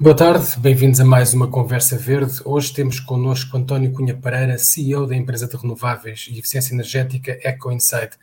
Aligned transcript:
Boa 0.00 0.16
tarde, 0.16 0.58
bem-vindos 0.58 1.00
a 1.00 1.04
mais 1.04 1.34
uma 1.34 1.48
Conversa 1.48 1.98
Verde. 1.98 2.40
Hoje 2.44 2.72
temos 2.72 2.98
connosco 2.98 3.56
António 3.56 3.92
Cunha 3.92 4.16
Pereira, 4.16 4.56
CEO 4.56 5.06
da 5.06 5.14
empresa 5.14 5.46
de 5.46 5.56
renováveis 5.56 6.28
e 6.30 6.38
eficiência 6.38 6.72
energética 6.72 7.38
EcoInsight, 7.42 8.16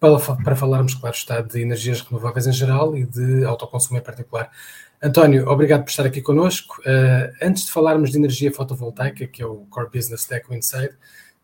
para, 0.00 0.18
para 0.18 0.56
falarmos, 0.56 0.94
claro 0.94 1.14
está, 1.14 1.40
de 1.40 1.60
energias 1.60 2.00
renováveis 2.00 2.46
em 2.46 2.52
geral 2.52 2.96
e 2.96 3.04
de 3.04 3.44
autoconsumo 3.44 3.98
em 3.98 4.02
particular. 4.02 4.50
António, 5.00 5.48
obrigado 5.48 5.84
por 5.84 5.90
estar 5.90 6.04
aqui 6.04 6.20
connosco. 6.20 6.80
Uh, 6.80 7.32
antes 7.40 7.66
de 7.66 7.70
falarmos 7.72 8.10
de 8.10 8.18
energia 8.18 8.52
fotovoltaica, 8.52 9.28
que 9.28 9.40
é 9.40 9.46
o 9.46 9.64
core 9.70 9.90
business 9.92 10.26
da 10.26 10.38
EcoInsight, 10.38 10.92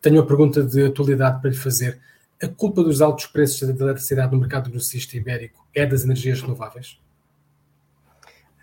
tenho 0.02 0.16
uma 0.16 0.26
pergunta 0.26 0.60
de 0.60 0.86
atualidade 0.86 1.40
para 1.40 1.50
lhe 1.50 1.56
fazer. 1.56 2.00
A 2.42 2.48
culpa 2.48 2.82
dos 2.82 3.00
altos 3.00 3.26
preços 3.26 3.68
da 3.68 3.84
eletricidade 3.84 4.32
no 4.32 4.40
mercado 4.40 4.68
grossista 4.70 5.16
ibérico 5.16 5.64
é 5.72 5.86
das 5.86 6.02
energias 6.02 6.42
renováveis? 6.42 7.00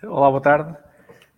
Olá, 0.02 0.28
boa 0.28 0.42
tarde. 0.42 0.76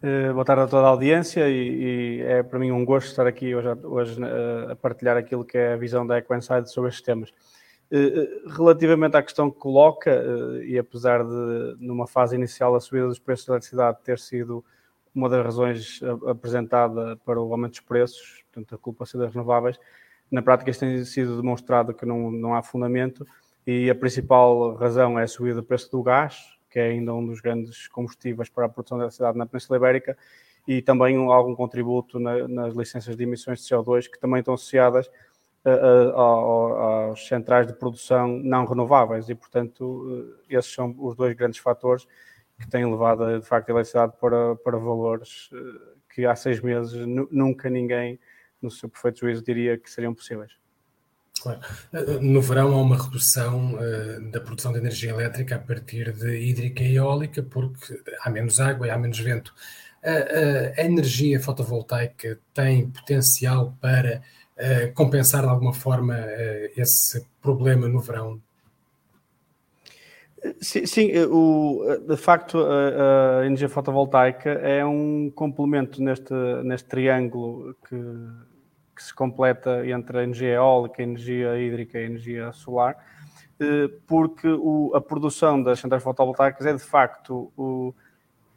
Uh, 0.02 0.32
boa 0.32 0.44
tarde 0.44 0.62
a 0.62 0.66
toda 0.66 0.88
a 0.88 0.90
audiência 0.90 1.48
e, 1.48 2.18
e, 2.18 2.22
é 2.22 2.42
para 2.42 2.58
mim 2.58 2.72
um 2.72 2.84
gosto 2.84 3.08
estar 3.08 3.26
aqui 3.26 3.54
hoje, 3.54 3.68
hoje 3.84 4.20
uh, 4.20 4.72
a 4.72 4.76
partilhar 4.76 5.16
aquilo 5.16 5.44
que 5.44 5.56
é 5.56 5.74
a 5.74 5.76
visão 5.76 6.04
da 6.04 6.18
EcoInsight 6.18 6.68
sobre 6.72 6.90
estes 6.90 7.04
temas. 7.04 7.32
Uh, 7.92 8.48
relativamente 8.50 9.16
à 9.16 9.22
questão 9.22 9.50
que 9.50 9.58
coloca, 9.58 10.10
e 10.64 10.78
apesar 10.78 11.22
de, 11.22 11.76
numa 11.78 12.06
fase 12.06 12.34
inicial, 12.34 12.74
a 12.74 12.80
subida 12.80 13.06
dos 13.06 13.18
preços 13.18 13.46
da 13.46 13.54
eletricidade 13.54 13.98
ter 14.02 14.18
sido 14.18 14.64
uma 15.14 15.28
das 15.28 15.44
razões 15.44 16.00
apresentada 16.26 17.16
para 17.24 17.40
o 17.40 17.52
aumento 17.52 17.72
dos 17.72 17.80
preços, 17.80 18.42
portanto, 18.52 18.74
a 18.74 18.78
culpa 18.78 19.06
ser 19.06 19.18
das 19.18 19.32
renováveis, 19.32 19.78
na 20.30 20.42
prática 20.42 20.70
isto 20.70 20.80
tem 20.80 21.04
sido 21.04 21.40
demonstrado 21.40 21.94
que 21.94 22.04
não, 22.04 22.30
não 22.30 22.54
há 22.54 22.62
fundamento 22.62 23.24
e 23.66 23.88
a 23.88 23.94
principal 23.94 24.74
razão 24.74 25.18
é 25.18 25.22
a 25.22 25.28
subida 25.28 25.56
do 25.56 25.62
preço 25.62 25.90
do 25.90 26.02
gás, 26.02 26.58
que 26.68 26.78
é 26.78 26.88
ainda 26.88 27.14
um 27.14 27.24
dos 27.24 27.40
grandes 27.40 27.86
combustíveis 27.88 28.48
para 28.48 28.66
a 28.66 28.68
produção 28.68 28.98
de 28.98 29.04
eletricidade 29.04 29.38
na 29.38 29.46
Península 29.46 29.76
Ibérica, 29.78 30.18
e 30.66 30.82
também 30.82 31.16
um, 31.18 31.30
algum 31.30 31.54
contributo 31.54 32.18
na, 32.18 32.48
nas 32.48 32.74
licenças 32.74 33.16
de 33.16 33.22
emissões 33.22 33.60
de 33.60 33.66
CO2, 33.66 34.10
que 34.10 34.18
também 34.18 34.40
estão 34.40 34.54
associadas 34.54 35.08
aos 35.64 37.26
centrais 37.26 37.66
de 37.66 37.72
produção 37.72 38.28
não 38.28 38.66
renováveis, 38.66 39.28
e 39.28 39.34
portanto 39.34 40.36
eh, 40.50 40.56
esses 40.58 40.72
são 40.72 40.94
os 40.98 41.16
dois 41.16 41.34
grandes 41.34 41.58
fatores 41.58 42.06
que 42.60 42.68
têm 42.68 42.84
levado 42.84 43.40
de 43.40 43.46
facto 43.46 43.70
a 43.70 43.72
eletricidade 43.72 44.12
para, 44.20 44.56
para 44.56 44.76
valores 44.76 45.48
eh, 45.52 45.94
que 46.14 46.26
há 46.26 46.36
seis 46.36 46.60
meses 46.60 46.94
nunca 47.06 47.70
ninguém, 47.70 48.20
no 48.60 48.70
seu 48.70 48.88
perfeito 48.88 49.20
juízo, 49.20 49.42
diria 49.42 49.78
que 49.78 49.90
seriam 49.90 50.14
possíveis. 50.14 50.52
Claro. 51.42 51.60
No 52.22 52.40
verão 52.40 52.72
há 52.72 52.80
uma 52.80 52.96
redução 52.96 53.74
uh, 53.74 54.30
da 54.30 54.40
produção 54.40 54.72
de 54.72 54.78
energia 54.78 55.10
elétrica 55.10 55.56
a 55.56 55.58
partir 55.58 56.12
de 56.12 56.38
hídrica 56.38 56.82
e 56.82 56.94
eólica, 56.94 57.42
porque 57.42 58.00
há 58.20 58.30
menos 58.30 58.60
água 58.60 58.86
e 58.86 58.90
há 58.90 58.96
menos 58.96 59.18
vento. 59.18 59.52
A 60.76 60.82
energia 60.82 61.40
fotovoltaica 61.40 62.38
tem 62.54 62.88
potencial 62.88 63.76
para 63.80 64.22
compensar 64.94 65.42
de 65.42 65.48
alguma 65.48 65.72
forma 65.72 66.16
esse 66.76 67.26
problema 67.42 67.88
no 67.88 68.00
verão? 68.00 68.40
Sim, 70.60 70.84
sim 70.86 71.10
o, 71.30 71.82
de 72.06 72.16
facto 72.16 72.58
a, 72.58 73.40
a, 73.40 73.46
energia 73.46 73.68
fotovoltaica 73.68 74.50
é 74.50 74.84
um 74.84 75.30
complemento 75.34 76.02
neste, 76.02 76.34
neste 76.62 76.88
triângulo 76.88 77.74
que 77.88 77.96
que 78.94 79.02
se 79.02 79.12
completa 79.12 79.86
entre 79.86 80.18
a 80.18 80.22
energia 80.22 80.54
eólica, 80.54 81.02
a 81.02 81.04
energia 81.04 81.58
hídrica 81.58 81.98
e 81.98 82.02
a 82.02 82.06
energia 82.06 82.52
solar, 82.52 82.96
eh, 83.58 83.90
porque 84.06 84.48
a 84.94 85.00
produção 85.00 85.62
das 85.62 85.80
centrais 85.80 86.02
fotovoltaicas 86.02 86.64
é 86.64 86.72
de 86.72 86.82
facto 86.82 87.52
o, 87.56 87.94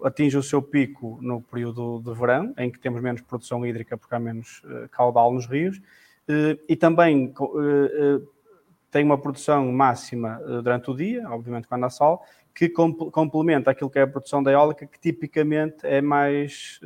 atinge 0.04 0.38
o 0.38 0.44
seu 0.44 0.62
pico 0.62 1.18
no 1.22 1.42
período 1.42 2.00
de 2.00 2.14
verão, 2.14 2.54
em 2.58 2.72
que 2.72 2.80
temos 2.80 3.02
menos 3.02 3.22
produção 3.22 3.66
hídrica 3.66 3.98
porque 3.98 4.14
há 4.16 4.20
menos 4.20 4.62
eh, 4.66 4.88
caudal 4.92 5.34
nos 5.34 5.48
rios, 5.48 5.82
eh, 6.28 6.58
e 6.68 6.76
também 6.76 7.34
tem 8.92 9.04
uma 9.04 9.18
produção 9.18 9.72
máxima 9.72 10.40
durante 10.64 10.90
o 10.90 10.96
dia, 10.96 11.30
obviamente 11.30 11.68
quando 11.68 11.86
há 11.86 11.90
sol, 11.90 12.24
que 12.54 12.70
complementa 12.70 13.72
aquilo 13.72 13.90
que 13.90 14.00
é 14.00 14.04
a 14.04 14.08
produção 14.08 14.42
da 14.42 14.52
eólica, 14.52 14.88
que 14.88 15.00
tipicamente 15.00 15.86
é 15.86 16.02
mais 16.02 16.80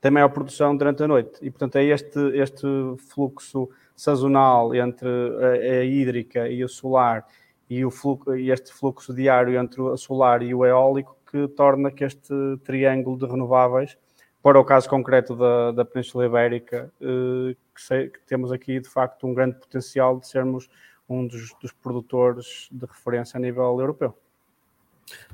tem 0.00 0.10
maior 0.10 0.28
produção 0.28 0.76
durante 0.76 1.02
a 1.02 1.08
noite. 1.08 1.38
E, 1.42 1.50
portanto, 1.50 1.76
é 1.76 1.84
este, 1.84 2.18
este 2.38 2.66
fluxo 3.08 3.68
sazonal 3.96 4.74
entre 4.74 5.08
a, 5.08 5.80
a 5.80 5.84
hídrica 5.84 6.48
e 6.48 6.62
o 6.62 6.68
solar 6.68 7.26
e, 7.68 7.84
o 7.84 7.90
fluxo, 7.90 8.36
e 8.36 8.50
este 8.50 8.72
fluxo 8.72 9.12
diário 9.12 9.58
entre 9.58 9.80
o 9.80 9.96
solar 9.96 10.42
e 10.42 10.54
o 10.54 10.64
eólico 10.64 11.16
que 11.30 11.48
torna 11.48 11.90
que 11.90 12.04
este 12.04 12.34
triângulo 12.64 13.18
de 13.18 13.26
renováveis, 13.26 13.96
para 14.42 14.58
o 14.58 14.64
caso 14.64 14.88
concreto 14.88 15.36
da, 15.36 15.72
da 15.72 15.84
Península 15.84 16.26
Ibérica, 16.26 16.92
eh, 17.00 17.54
que, 17.74 17.82
sei, 17.82 18.08
que, 18.08 18.20
temos 18.26 18.52
aqui, 18.52 18.80
de 18.80 18.88
facto, 18.88 19.26
um 19.26 19.34
grande 19.34 19.56
potencial 19.58 20.18
de 20.18 20.26
sermos 20.26 20.68
um 21.08 21.26
dos, 21.26 21.54
dos 21.60 21.72
produtores 21.72 22.68
de 22.70 22.86
referência 22.86 23.36
a 23.36 23.40
nível 23.40 23.78
europeu. 23.80 24.16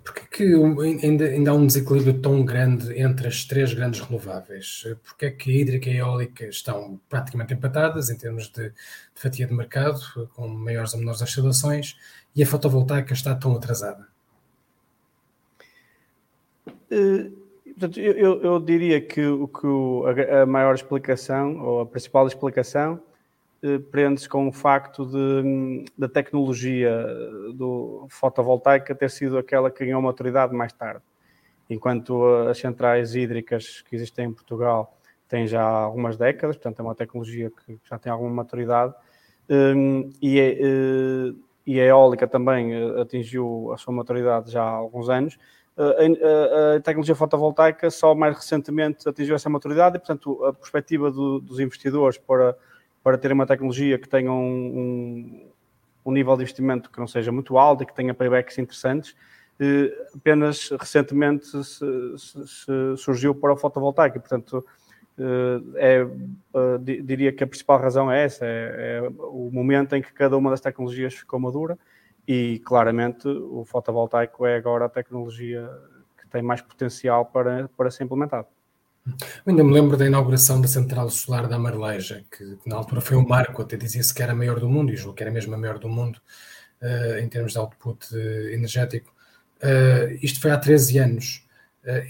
Porquê 0.04 0.22
que 0.30 0.54
ainda, 1.04 1.24
ainda 1.24 1.50
há 1.50 1.54
um 1.54 1.66
desequilíbrio 1.66 2.20
tão 2.20 2.44
grande 2.44 2.96
entre 3.00 3.26
as 3.26 3.44
três 3.44 3.74
grandes 3.74 4.00
renováveis? 4.00 4.84
Porquê 5.02 5.32
que 5.32 5.50
a 5.50 5.54
hídrica 5.54 5.90
e 5.90 5.94
a 5.94 5.96
eólica 5.96 6.46
estão 6.46 7.00
praticamente 7.08 7.54
empatadas 7.54 8.08
em 8.08 8.16
termos 8.16 8.48
de, 8.50 8.70
de 8.70 8.74
fatia 9.16 9.46
de 9.46 9.52
mercado, 9.52 10.00
com 10.34 10.46
maiores 10.46 10.92
ou 10.92 11.00
menores 11.00 11.22
oscilações, 11.22 11.96
e 12.36 12.42
a 12.42 12.46
fotovoltaica 12.46 13.12
está 13.12 13.34
tão 13.34 13.56
atrasada? 13.56 14.13
Uh, 16.90 17.30
portanto, 17.72 17.98
eu, 17.98 18.42
eu, 18.42 18.60
diria 18.60 19.00
que, 19.00 19.22
que 19.22 20.30
a, 20.30 20.46
maior 20.46 20.74
explicação, 20.74 21.60
ou 21.62 21.80
a 21.80 21.86
principal 21.86 22.26
explicação, 22.26 23.00
eh, 23.62 23.78
prende-se 23.78 24.28
com 24.28 24.46
o 24.46 24.52
facto 24.52 25.06
de, 25.06 25.86
da 25.96 26.06
tecnologia 26.06 26.92
do 27.54 28.06
fotovoltaica 28.10 28.94
ter 28.94 29.10
sido 29.10 29.38
aquela 29.38 29.70
que 29.70 29.84
ganhou 29.86 30.02
maturidade 30.02 30.54
mais 30.54 30.72
tarde. 30.72 31.02
Enquanto 31.70 32.26
as 32.48 32.58
centrais 32.58 33.14
hídricas 33.14 33.80
que 33.82 33.96
existem 33.96 34.26
em 34.26 34.32
Portugal 34.32 34.98
têm 35.26 35.46
já 35.46 35.62
algumas 35.62 36.18
décadas, 36.18 36.56
portanto 36.56 36.80
é 36.80 36.82
uma 36.82 36.94
tecnologia 36.94 37.50
que 37.50 37.78
já 37.84 37.98
tem 37.98 38.12
alguma 38.12 38.30
maturidade, 38.30 38.94
um, 39.48 40.10
e, 40.20 40.38
é, 40.38 40.58
e 41.66 41.80
a 41.80 41.84
eólica 41.84 42.26
também 42.26 42.74
eh, 42.74 43.00
atingiu 43.00 43.72
a 43.72 43.78
sua 43.78 43.94
maturidade 43.94 44.50
já 44.50 44.62
há 44.62 44.70
alguns 44.70 45.08
anos. 45.08 45.38
A, 45.76 46.80
tecnologia 46.80 47.14
fotovoltaica 47.14 47.90
só 47.90 48.14
mais 48.14 48.36
recentemente 48.36 49.08
atingiu 49.08 49.34
essa 49.34 49.50
maturidade 49.50 49.96
e, 49.96 49.98
portanto, 49.98 50.44
a 50.44 50.52
perspectiva 50.52 51.10
do, 51.10 51.40
dos 51.40 51.58
investidores 51.58 52.16
para 52.16 52.56
para 53.04 53.18
ter 53.18 53.30
uma 53.30 53.46
tecnologia 53.46 53.98
que 53.98 54.08
tenha 54.08 54.32
um, 54.32 54.34
um, 54.34 55.50
um, 56.06 56.10
nível 56.10 56.34
de 56.36 56.42
investimento 56.42 56.90
que 56.90 56.98
não 56.98 57.06
seja 57.06 57.30
muito 57.30 57.58
alto 57.58 57.82
e 57.82 57.86
que 57.86 57.94
tenha 57.94 58.14
paybacks 58.14 58.56
interessantes. 58.56 59.14
Eh, 59.60 59.92
apenas 60.16 60.70
recentemente 60.70 61.46
se, 61.46 61.84
se, 62.18 62.48
se 62.48 62.96
surgiu 62.96 63.34
para 63.34 63.52
o 63.52 63.56
fotovoltaico, 63.58 64.18
portanto, 64.18 64.64
eh, 65.18 65.60
é, 65.76 66.00
eh, 66.00 67.02
diria 67.02 67.30
que 67.30 67.44
a 67.44 67.46
principal 67.46 67.78
razão 67.78 68.10
é 68.10 68.24
essa: 68.24 68.46
é, 68.46 69.00
é 69.04 69.08
o 69.18 69.50
momento 69.52 69.94
em 69.94 70.00
que 70.02 70.12
cada 70.14 70.36
uma 70.36 70.50
das 70.50 70.62
tecnologias 70.62 71.12
ficou 71.12 71.38
madura 71.38 71.78
e 72.26 72.60
claramente 72.64 73.28
o 73.28 73.64
fotovoltaico 73.64 74.46
é 74.46 74.56
agora 74.56 74.86
a 74.86 74.88
tecnologia 74.88 75.70
que 76.20 76.28
tem 76.28 76.42
mais 76.42 76.62
potencial 76.62 77.26
para, 77.26 77.68
para 77.76 77.90
ser 77.90 78.04
implementada. 78.04 78.46
Eu 79.06 79.12
ainda 79.50 79.62
me 79.62 79.72
lembro 79.72 79.98
da 79.98 80.06
inauguração 80.06 80.60
da 80.60 80.68
central 80.68 81.10
solar 81.10 81.46
da 81.46 81.58
Marleja, 81.58 82.24
que, 82.30 82.56
que 82.56 82.68
na 82.68 82.76
altura 82.76 83.02
foi 83.02 83.16
um 83.16 83.26
marco, 83.26 83.60
até 83.60 83.76
dizia-se 83.76 84.14
que 84.14 84.22
era 84.22 84.32
a 84.32 84.34
maior 84.34 84.58
do 84.58 84.68
mundo, 84.68 84.92
e 84.92 84.96
julgo 84.96 85.14
que 85.14 85.22
era 85.22 85.30
mesmo 85.30 85.54
a 85.54 85.58
maior 85.58 85.78
do 85.78 85.88
mundo 85.88 86.18
uh, 86.80 87.18
em 87.18 87.28
termos 87.28 87.52
de 87.52 87.58
output 87.58 88.14
uh, 88.14 88.48
energético. 88.48 89.12
Uh, 89.62 90.18
isto 90.22 90.40
foi 90.40 90.50
há 90.50 90.58
13 90.58 90.98
anos. 90.98 91.44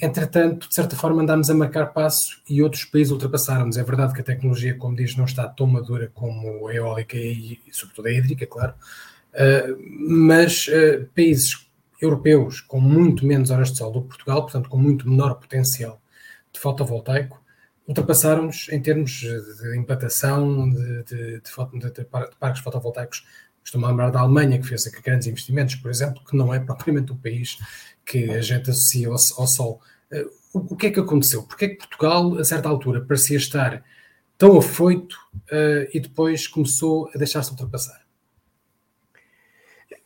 entretanto, 0.00 0.68
de 0.68 0.74
certa 0.74 0.94
forma, 0.94 1.20
andámos 1.20 1.50
a 1.50 1.54
marcar 1.54 1.86
passo 1.86 2.40
e 2.48 2.62
outros 2.62 2.84
países 2.84 3.10
ultrapassaram-nos. 3.10 3.76
É 3.76 3.82
verdade 3.82 4.14
que 4.14 4.20
a 4.20 4.24
tecnologia, 4.24 4.76
como 4.76 4.94
diz, 4.94 5.16
não 5.16 5.24
está 5.24 5.48
tão 5.48 5.66
madura 5.66 6.12
como 6.14 6.68
a 6.68 6.74
eólica 6.74 7.16
e, 7.16 7.60
e 7.66 7.72
sobretudo, 7.72 8.06
a 8.06 8.12
hídrica, 8.12 8.46
claro, 8.46 8.74
mas 10.08 10.68
países 11.14 11.68
europeus 12.00 12.60
com 12.60 12.80
muito 12.80 13.26
menos 13.26 13.50
horas 13.50 13.72
de 13.72 13.78
sol 13.78 13.90
do 13.90 14.02
que 14.02 14.08
Portugal, 14.08 14.42
portanto, 14.42 14.68
com 14.68 14.76
muito 14.76 15.08
menor 15.08 15.34
potencial 15.34 16.00
de 16.52 16.60
fotovoltaico 16.60 17.44
ultrapassaram-nos 17.86 18.68
em 18.70 18.80
termos 18.80 19.10
de 19.12 19.76
implantação 19.76 20.70
de, 20.70 21.04
de, 21.04 21.40
de, 21.40 21.90
de, 21.90 22.04
parques 22.38 22.62
fotovoltaicos. 22.62 23.26
Estou-me 23.62 23.86
a 23.86 23.90
lembrar 23.90 24.10
da 24.10 24.20
Alemanha, 24.20 24.58
que 24.58 24.66
fez 24.66 24.84
grandes 24.86 25.26
investimentos, 25.26 25.74
por 25.76 25.90
exemplo, 25.90 26.22
que 26.24 26.36
não 26.36 26.52
é 26.52 26.60
propriamente 26.60 27.12
o 27.12 27.16
país 27.16 27.58
que 28.04 28.30
a 28.30 28.40
gente 28.40 28.70
associa 28.70 29.08
ao, 29.08 29.14
ao 29.14 29.46
Sol. 29.46 29.80
Eh, 30.10 30.26
o, 30.52 30.74
o, 30.74 30.76
que 30.76 30.88
é 30.88 30.90
que 30.90 31.00
aconteceu? 31.00 31.42
Porque 31.44 31.64
é 31.64 31.68
que 31.68 31.76
Portugal, 31.76 32.38
a 32.38 32.44
certa 32.44 32.68
altura, 32.68 33.00
parecia 33.00 33.38
estar 33.38 33.82
tão 34.36 34.58
afoito 34.58 35.16
uh, 35.50 35.88
e 35.92 36.00
depois 36.00 36.46
começou 36.46 37.10
a 37.14 37.18
deixar-se 37.18 37.50
ultrapassar? 37.50 38.03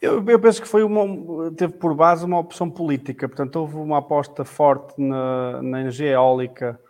Eu, 0.00 0.24
eu, 0.28 0.38
penso 0.38 0.62
que 0.62 0.68
foi 0.68 0.84
uma, 0.84 1.50
teve 1.52 1.72
por 1.72 1.92
base 1.92 2.24
uma 2.24 2.38
opção 2.38 2.70
política, 2.70 3.28
portanto, 3.28 3.56
houve 3.56 3.76
uma 3.76 3.98
aposta 3.98 4.44
forte 4.44 4.94
na, 5.00 5.60
na 5.60 5.80
energia 5.80 6.12
eólica 6.12 6.80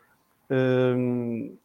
um, 0.50 1.56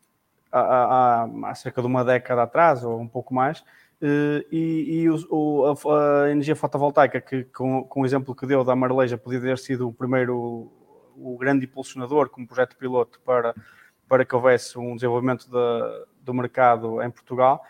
há, 0.52 0.60
há, 0.60 1.30
há, 1.50 1.56
cerca 1.56 1.82
de 1.82 1.88
uma 1.88 2.04
década 2.04 2.44
atrás, 2.44 2.84
ou 2.84 3.00
um 3.00 3.08
pouco 3.08 3.34
mais, 3.34 3.60
uh, 3.60 4.46
e, 4.52 5.02
e 5.04 5.10
o, 5.10 5.66
a, 5.66 6.26
a, 6.26 6.32
energia 6.32 6.56
fotovoltaica, 6.56 7.20
que 7.20 7.44
com, 7.46 7.84
com, 7.84 8.02
o 8.02 8.06
exemplo 8.06 8.34
que 8.36 8.46
deu 8.46 8.64
da 8.64 8.76
Marleja, 8.76 9.18
podia 9.18 9.42
ter 9.42 9.58
sido 9.58 9.90
o 9.90 9.94
primeiro, 9.94 10.72
o 11.18 11.38
grande 11.38 11.66
impulsionador 11.66 12.30
como 12.30 12.48
projeto 12.48 12.78
piloto 12.78 13.20
para, 13.22 13.56
para 14.08 14.24
que 14.24 14.36
houvesse 14.36 14.78
um 14.78 14.96
desenvolvimento 14.96 15.50
do 16.22 16.34
mercado 16.34 17.02
em 17.02 17.10
Portugal 17.10 17.64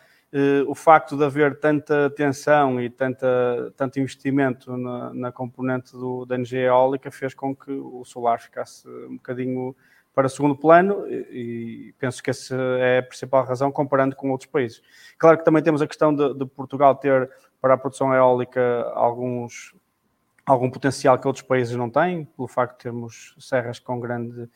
o 0.68 0.74
facto 0.74 1.16
de 1.16 1.24
haver 1.24 1.60
tanta 1.60 2.10
tensão 2.10 2.82
e 2.82 2.90
tanta, 2.90 3.72
tanto 3.78 4.00
investimento 4.00 4.76
na, 4.76 5.14
na 5.14 5.32
componente 5.32 5.92
do, 5.92 6.26
da 6.26 6.36
energia 6.36 6.62
eólica 6.62 7.12
fez 7.12 7.34
com 7.34 7.56
que 7.56 7.72
o 7.72 8.04
solar 8.04 8.42
ficasse 8.42 8.88
um 8.88 9.18
bocadinho 9.18 9.76
para 10.14 10.30
segundo 10.30 10.56
plano 10.56 11.08
e, 11.08 11.90
e 11.90 11.94
penso 12.00 12.22
que 12.22 12.30
essa 12.30 12.56
é 12.80 13.00
a 13.00 13.04
principal 13.04 13.46
razão 13.46 13.72
comparando 13.72 14.16
com 14.16 14.32
outros 14.32 14.50
países. 14.50 14.82
Claro 15.18 15.38
que 15.38 15.46
também 15.46 15.62
temos 15.62 15.82
a 15.82 15.88
questão 15.88 16.14
de, 16.14 16.34
de 16.34 16.46
Portugal 16.46 16.96
ter 16.96 17.30
para 17.62 17.76
a 17.76 17.78
produção 17.78 18.14
eólica 18.14 18.92
alguns, 18.94 19.76
algum 20.46 20.70
potencial 20.70 21.18
que 21.18 21.28
outros 21.28 21.46
países 21.46 21.76
não 21.76 21.90
têm, 21.90 22.26
pelo 22.26 22.48
facto 22.48 22.78
de 22.78 22.84
termos 22.84 23.36
serras 23.40 23.80
com 23.80 24.00
grande 24.00 24.50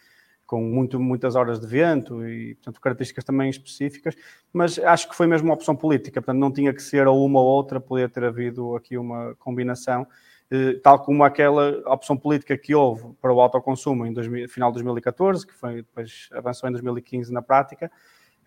com 0.48 0.62
muito, 0.62 1.00
muitas 1.00 1.36
horas 1.36 1.60
de 1.60 1.68
vento 1.68 2.26
e, 2.26 2.56
portanto, 2.56 2.80
características 2.80 3.24
também 3.26 3.50
específicas, 3.50 4.16
mas 4.52 4.80
acho 4.80 5.10
que 5.10 5.16
foi 5.16 5.28
mesmo 5.28 5.50
uma 5.50 5.54
opção 5.54 5.76
política, 5.76 6.22
portanto, 6.22 6.40
não 6.40 6.52
tinha 6.52 6.74
que 6.74 6.82
ser 6.82 7.06
ou 7.06 7.24
uma 7.24 7.42
ou 7.42 7.46
outra, 7.46 7.82
podia 7.82 8.08
ter 8.08 8.24
havido 8.24 8.76
aqui 8.76 8.98
uma 8.98 9.36
combinação, 9.36 10.08
eh, 10.50 10.80
tal 10.82 11.00
como 11.04 11.24
aquela 11.26 11.84
opção 11.86 12.16
política 12.16 12.58
que 12.58 12.74
houve 12.74 13.14
para 13.22 13.34
o 13.34 13.42
autoconsumo 13.42 14.06
em 14.06 14.14
2000, 14.14 14.48
final 14.48 14.72
de 14.72 14.76
2014, 14.76 15.46
que 15.46 15.54
foi, 15.54 15.76
depois 15.78 16.30
avançou 16.32 16.70
em 16.70 16.72
2015 16.72 17.32
na 17.32 17.42
prática, 17.42 17.92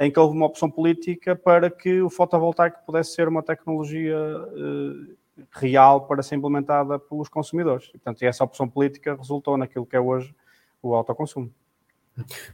em 0.00 0.11
que 0.11 0.19
houve 0.19 0.35
uma 0.35 0.46
opção 0.46 0.70
política 0.70 1.37
para 1.37 1.70
que 1.70 2.00
o 2.00 2.08
fotovoltaico 2.08 2.79
pudesse 2.87 3.14
ser 3.14 3.29
uma 3.29 3.43
tecnologia 3.43 4.17
eh, 4.17 5.14
real 5.53 6.06
para 6.06 6.23
ser 6.23 6.37
implementada 6.37 6.99
pelos 6.99 7.29
consumidores. 7.29 7.88
E, 7.88 7.93
portanto, 7.93 8.23
essa 8.23 8.43
opção 8.43 8.67
política 8.67 9.14
resultou 9.14 9.58
naquilo 9.58 9.85
que 9.85 9.94
é 9.94 10.00
hoje 10.00 10.35
o 10.82 10.94
autoconsumo. 10.94 11.53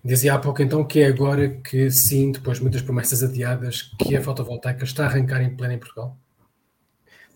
Dizia 0.05 0.35
há 0.35 0.39
pouco 0.39 0.63
então 0.63 0.85
que 0.85 1.01
é 1.01 1.07
agora 1.07 1.49
que 1.49 1.91
sim, 1.91 2.33
depois 2.33 2.59
de 2.59 2.63
muitas 2.63 2.83
promessas 2.83 3.23
adiadas, 3.23 3.83
que 3.99 4.17
a 4.17 4.23
fotovoltaica 4.23 4.85
está 4.85 5.05
a 5.05 5.07
arrancar 5.07 5.43
em 5.43 5.55
pleno 5.55 5.75
em 5.75 5.79
Portugal? 5.79 6.17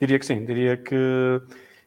Diria 0.00 0.18
que 0.18 0.26
sim, 0.26 0.44
diria 0.44 0.76
que 0.76 1.42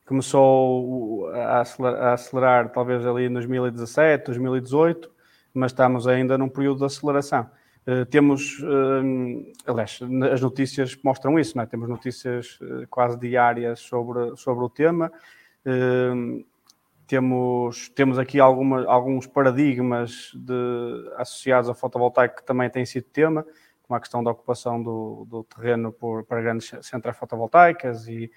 começou 0.05 1.29
a 1.29 1.61
acelerar, 1.61 2.01
a 2.01 2.13
acelerar 2.13 2.71
talvez 2.71 3.05
ali 3.05 3.25
em 3.25 3.33
2017, 3.33 4.25
2018, 4.25 5.09
mas 5.53 5.71
estamos 5.71 6.07
ainda 6.07 6.37
num 6.37 6.49
período 6.49 6.79
de 6.79 6.85
aceleração. 6.85 7.49
Uh, 7.85 8.05
temos, 8.05 8.59
uh, 8.59 9.51
aliás, 9.67 9.99
as 10.31 10.41
notícias 10.41 10.97
mostram 11.03 11.37
isso, 11.37 11.57
não 11.57 11.63
é? 11.63 11.65
temos 11.65 11.89
notícias 11.89 12.59
uh, 12.61 12.87
quase 12.89 13.19
diárias 13.19 13.79
sobre, 13.79 14.35
sobre 14.37 14.63
o 14.63 14.69
tema 14.69 15.11
temos, 17.07 17.89
temos 17.89 18.17
aqui 18.17 18.39
alguma, 18.39 18.85
alguns 18.85 19.27
paradigmas 19.27 20.31
de, 20.33 21.11
associados 21.17 21.69
ao 21.69 21.75
fotovoltaico 21.75 22.37
que 22.37 22.45
também 22.45 22.69
têm 22.69 22.85
sido 22.85 23.05
tema, 23.05 23.45
como 23.83 23.97
a 23.97 23.99
questão 23.99 24.23
da 24.23 24.31
ocupação 24.31 24.81
do, 24.81 25.25
do 25.29 25.43
terreno 25.43 25.91
por, 25.91 26.23
para 26.25 26.41
grandes 26.41 26.71
centrais 26.81 27.17
fotovoltaicas 27.17 28.07
e 28.07 28.31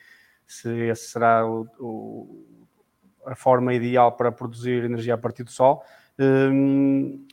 se 0.46 0.70
esse 0.88 1.10
será 1.10 1.46
o, 1.46 1.66
o, 1.78 2.66
a 3.26 3.34
forma 3.34 3.74
ideal 3.74 4.12
para 4.12 4.30
produzir 4.30 4.84
energia 4.84 5.14
a 5.14 5.18
partir 5.18 5.42
do 5.42 5.50
sol. 5.50 5.82
Hum, 6.18 7.26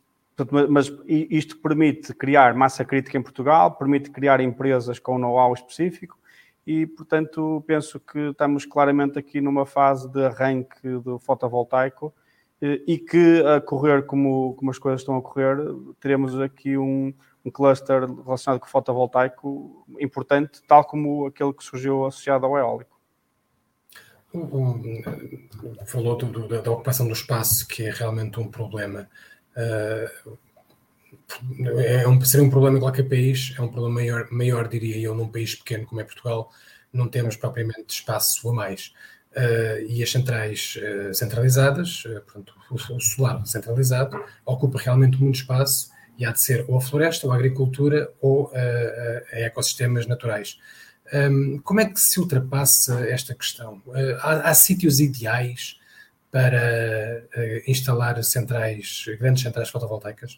mas 0.69 0.91
isto 1.07 1.57
permite 1.59 2.13
criar 2.13 2.55
massa 2.55 2.83
crítica 2.83 3.17
em 3.17 3.21
Portugal, 3.21 3.75
permite 3.75 4.09
criar 4.09 4.41
empresas 4.41 4.97
com 4.97 5.19
know-how 5.19 5.53
específico, 5.53 6.17
e, 6.65 6.87
portanto, 6.87 7.63
penso 7.67 7.99
que 7.99 8.29
estamos 8.29 8.65
claramente 8.65 9.19
aqui 9.19 9.41
numa 9.41 9.65
fase 9.65 10.09
de 10.09 10.25
arranque 10.25 10.87
do 10.99 11.19
fotovoltaico 11.19 12.13
eh, 12.61 12.81
e 12.87 12.97
que, 12.97 13.43
a 13.45 13.59
correr 13.59 14.05
como, 14.05 14.53
como 14.55 14.71
as 14.71 14.79
coisas 14.79 15.01
estão 15.01 15.17
a 15.17 15.21
correr, 15.21 15.57
teremos 15.99 16.39
aqui 16.39 16.77
um, 16.77 17.13
um 17.43 17.51
cluster 17.51 18.05
relacionado 18.23 18.61
com 18.61 18.67
o 18.67 18.69
fotovoltaico 18.69 19.85
importante, 19.99 20.61
tal 20.65 20.85
como 20.85 21.25
aquele 21.25 21.53
que 21.53 21.63
surgiu 21.63 22.05
associado 22.05 22.45
ao 22.45 22.57
eólico. 22.57 22.97
falou 25.85 26.17
do, 26.17 26.27
do, 26.27 26.61
da 26.61 26.71
ocupação 26.71 27.05
do 27.05 27.13
espaço, 27.13 27.67
que 27.67 27.83
é 27.83 27.91
realmente 27.91 28.39
um 28.39 28.49
problema. 28.49 29.09
Uh, 29.55 30.37
é 31.79 32.07
um, 32.07 32.19
seria 32.21 32.45
um 32.45 32.49
problema 32.49 32.77
em 32.77 32.81
qualquer 32.81 33.03
país, 33.03 33.53
é 33.57 33.61
um 33.61 33.67
problema 33.67 33.95
maior, 33.95 34.27
maior, 34.31 34.67
diria 34.67 34.97
eu, 34.97 35.15
num 35.15 35.27
país 35.27 35.55
pequeno 35.55 35.85
como 35.85 36.01
é 36.01 36.03
Portugal, 36.03 36.51
não 36.91 37.07
temos 37.07 37.35
propriamente 37.35 37.95
espaço 37.95 38.47
a 38.49 38.53
mais. 38.53 38.93
Uh, 39.35 39.81
e 39.89 40.03
as 40.03 40.11
centrais 40.11 40.77
uh, 40.77 41.11
centralizadas, 41.11 42.03
uh, 42.05 42.21
portanto, 42.21 42.53
o, 42.69 42.75
o, 42.75 43.01
solar 43.01 43.43
centralizado, 43.47 44.23
ocupa 44.45 44.77
realmente 44.77 45.19
muito 45.19 45.35
espaço 45.35 45.89
e 46.19 46.23
há 46.23 46.31
de 46.31 46.39
ser 46.39 46.63
ou 46.67 46.77
a 46.77 46.81
floresta, 46.81 47.25
ou 47.25 47.33
a 47.33 47.35
agricultura, 47.35 48.11
ou 48.21 48.51
a 48.53 49.39
ecossistemas 49.39 50.05
naturais. 50.05 50.59
Um, 51.11 51.59
como 51.63 51.81
é 51.81 51.85
que 51.85 51.99
se 51.99 52.19
ultrapassa 52.19 53.03
esta 53.09 53.33
questão? 53.33 53.81
há, 54.21 54.51
há 54.51 54.53
sítios 54.53 54.99
ideais 54.99 55.79
para 56.31 57.25
instalar 57.65 58.23
centrais, 58.23 59.05
grandes 59.19 59.41
centrais 59.41 59.69
fotovoltaicas? 59.69 60.37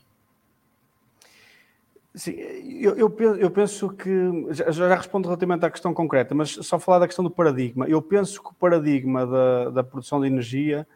Sim, 2.15 2.31
eu, 2.31 2.95
eu, 2.95 3.13
eu, 3.37 3.51
penso 3.51 3.89
que 3.89 4.09
já, 4.51 4.71
já 4.71 4.95
respondo 4.95 5.27
relativamente 5.27 5.65
à 5.65 5.69
questão 5.69 5.93
concreta, 5.93 6.33
mas 6.33 6.51
só 6.51 6.79
falar 6.79 6.99
da 6.99 7.07
questão 7.07 7.25
do 7.25 7.29
paradigma. 7.29 7.89
Eu 7.89 8.01
penso 8.01 8.41
que 8.41 8.51
o 8.51 8.53
paradigma 8.53 9.27
da, 9.27 9.69
da 9.69 9.83
produção 9.83 10.21
de 10.21 10.27
energia 10.27 10.87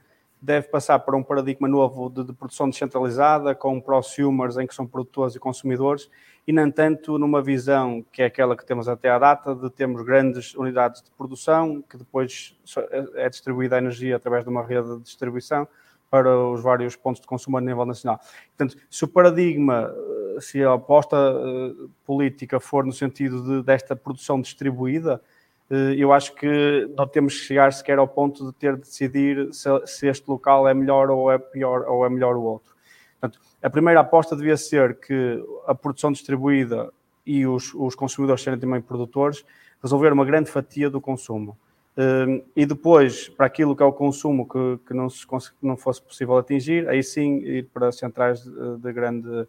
deve 0.41 0.69
passar 0.69 0.97
para 0.99 1.17
um 1.17 1.23
paradigma 1.23 1.67
novo 1.67 2.09
de, 2.09 2.23
de, 2.23 2.31
produção 2.31 2.69
descentralizada, 2.69 3.53
com 3.53 3.81
prosumers 3.81 4.55
em 4.57 4.65
que 4.65 4.73
são 4.73 4.87
produtores 4.87 5.35
e 5.35 5.39
consumidores, 5.39 6.09
e 6.47 6.53
não 6.53 6.71
tanto 6.71 7.17
numa 7.17 7.41
visão 7.41 8.01
que 8.13 8.21
é 8.21 8.25
aquela 8.25 8.55
que 8.55 8.65
temos 8.65 8.87
até 8.87 9.09
à 9.09 9.19
data, 9.19 9.53
de 9.53 9.69
termos 9.69 10.01
grandes 10.03 10.55
unidades 10.55 11.01
de 11.01 11.11
produção, 11.11 11.83
que 11.89 11.97
depois 11.97 12.57
é, 12.91 13.25
é 13.25 13.29
distribuída 13.29 13.75
a 13.75 13.79
energia 13.79 14.15
através 14.15 14.45
de 14.45 14.49
uma 14.49 14.63
rede 14.63 14.95
de 14.95 15.03
distribuição 15.03 15.67
para 16.09 16.35
os 16.39 16.63
vários 16.63 16.95
pontos 16.95 17.21
de 17.21 17.27
consumo 17.27 17.57
a 17.57 17.61
nível 17.61 17.85
nacional. 17.85 18.19
Portanto, 18.57 18.81
se 18.89 19.03
o 19.03 19.07
paradigma 19.07 19.93
se 20.39 20.63
a 20.63 20.73
aposta 20.73 21.15
uh, 21.17 21.89
política 22.05 22.59
for 22.59 22.85
no 22.85 22.93
sentido 22.93 23.43
de, 23.43 23.63
desta 23.63 23.95
produção 23.95 24.41
distribuída, 24.41 25.21
uh, 25.69 25.93
eu 25.97 26.11
acho 26.11 26.33
que 26.35 26.89
não 26.97 27.07
temos 27.07 27.33
que 27.37 27.45
chegar 27.45 27.71
sequer 27.73 27.97
ao 27.97 28.07
ponto 28.07 28.45
de 28.45 28.53
ter 28.53 28.75
de 28.75 28.81
decidir 28.81 29.53
se, 29.53 29.69
se, 29.85 30.07
este 30.07 30.29
local 30.29 30.67
é 30.67 30.73
melhor 30.73 31.09
ou 31.09 31.31
é 31.31 31.37
pior 31.37 31.85
ou 31.87 32.05
é 32.05 32.09
melhor 32.09 32.35
o 32.35 32.43
outro. 32.43 32.73
Portanto, 33.19 33.39
a 33.61 33.69
primeira 33.69 33.99
aposta 33.99 34.35
devia 34.35 34.57
ser 34.57 34.95
que 34.99 35.43
a 35.67 35.75
produção 35.75 36.11
distribuída 36.11 36.91
e 37.25 37.45
os, 37.45 37.73
os 37.73 37.95
consumidores 37.95 38.41
serem 38.41 38.59
também 38.59 38.81
produtores 38.81 39.45
resolver 39.81 40.11
uma 40.11 40.25
grande 40.25 40.49
fatia 40.49 40.89
do 40.89 41.01
consumo. 41.01 41.57
Uh, 41.97 42.43
e 42.55 42.65
depois, 42.65 43.27
para 43.27 43.45
aquilo 43.45 43.75
que 43.75 43.83
é 43.83 43.85
o 43.85 43.91
consumo 43.91 44.47
que, 44.47 44.79
que 44.87 44.93
não, 44.93 45.09
se, 45.09 45.25
não 45.61 45.75
fosse 45.75 46.01
possível 46.01 46.37
atingir, 46.37 46.87
aí 46.87 47.03
sim 47.03 47.39
ir 47.39 47.65
para 47.73 47.91
centrais 47.91 48.41
de, 48.41 48.77
de 48.77 48.93
grande 48.93 49.47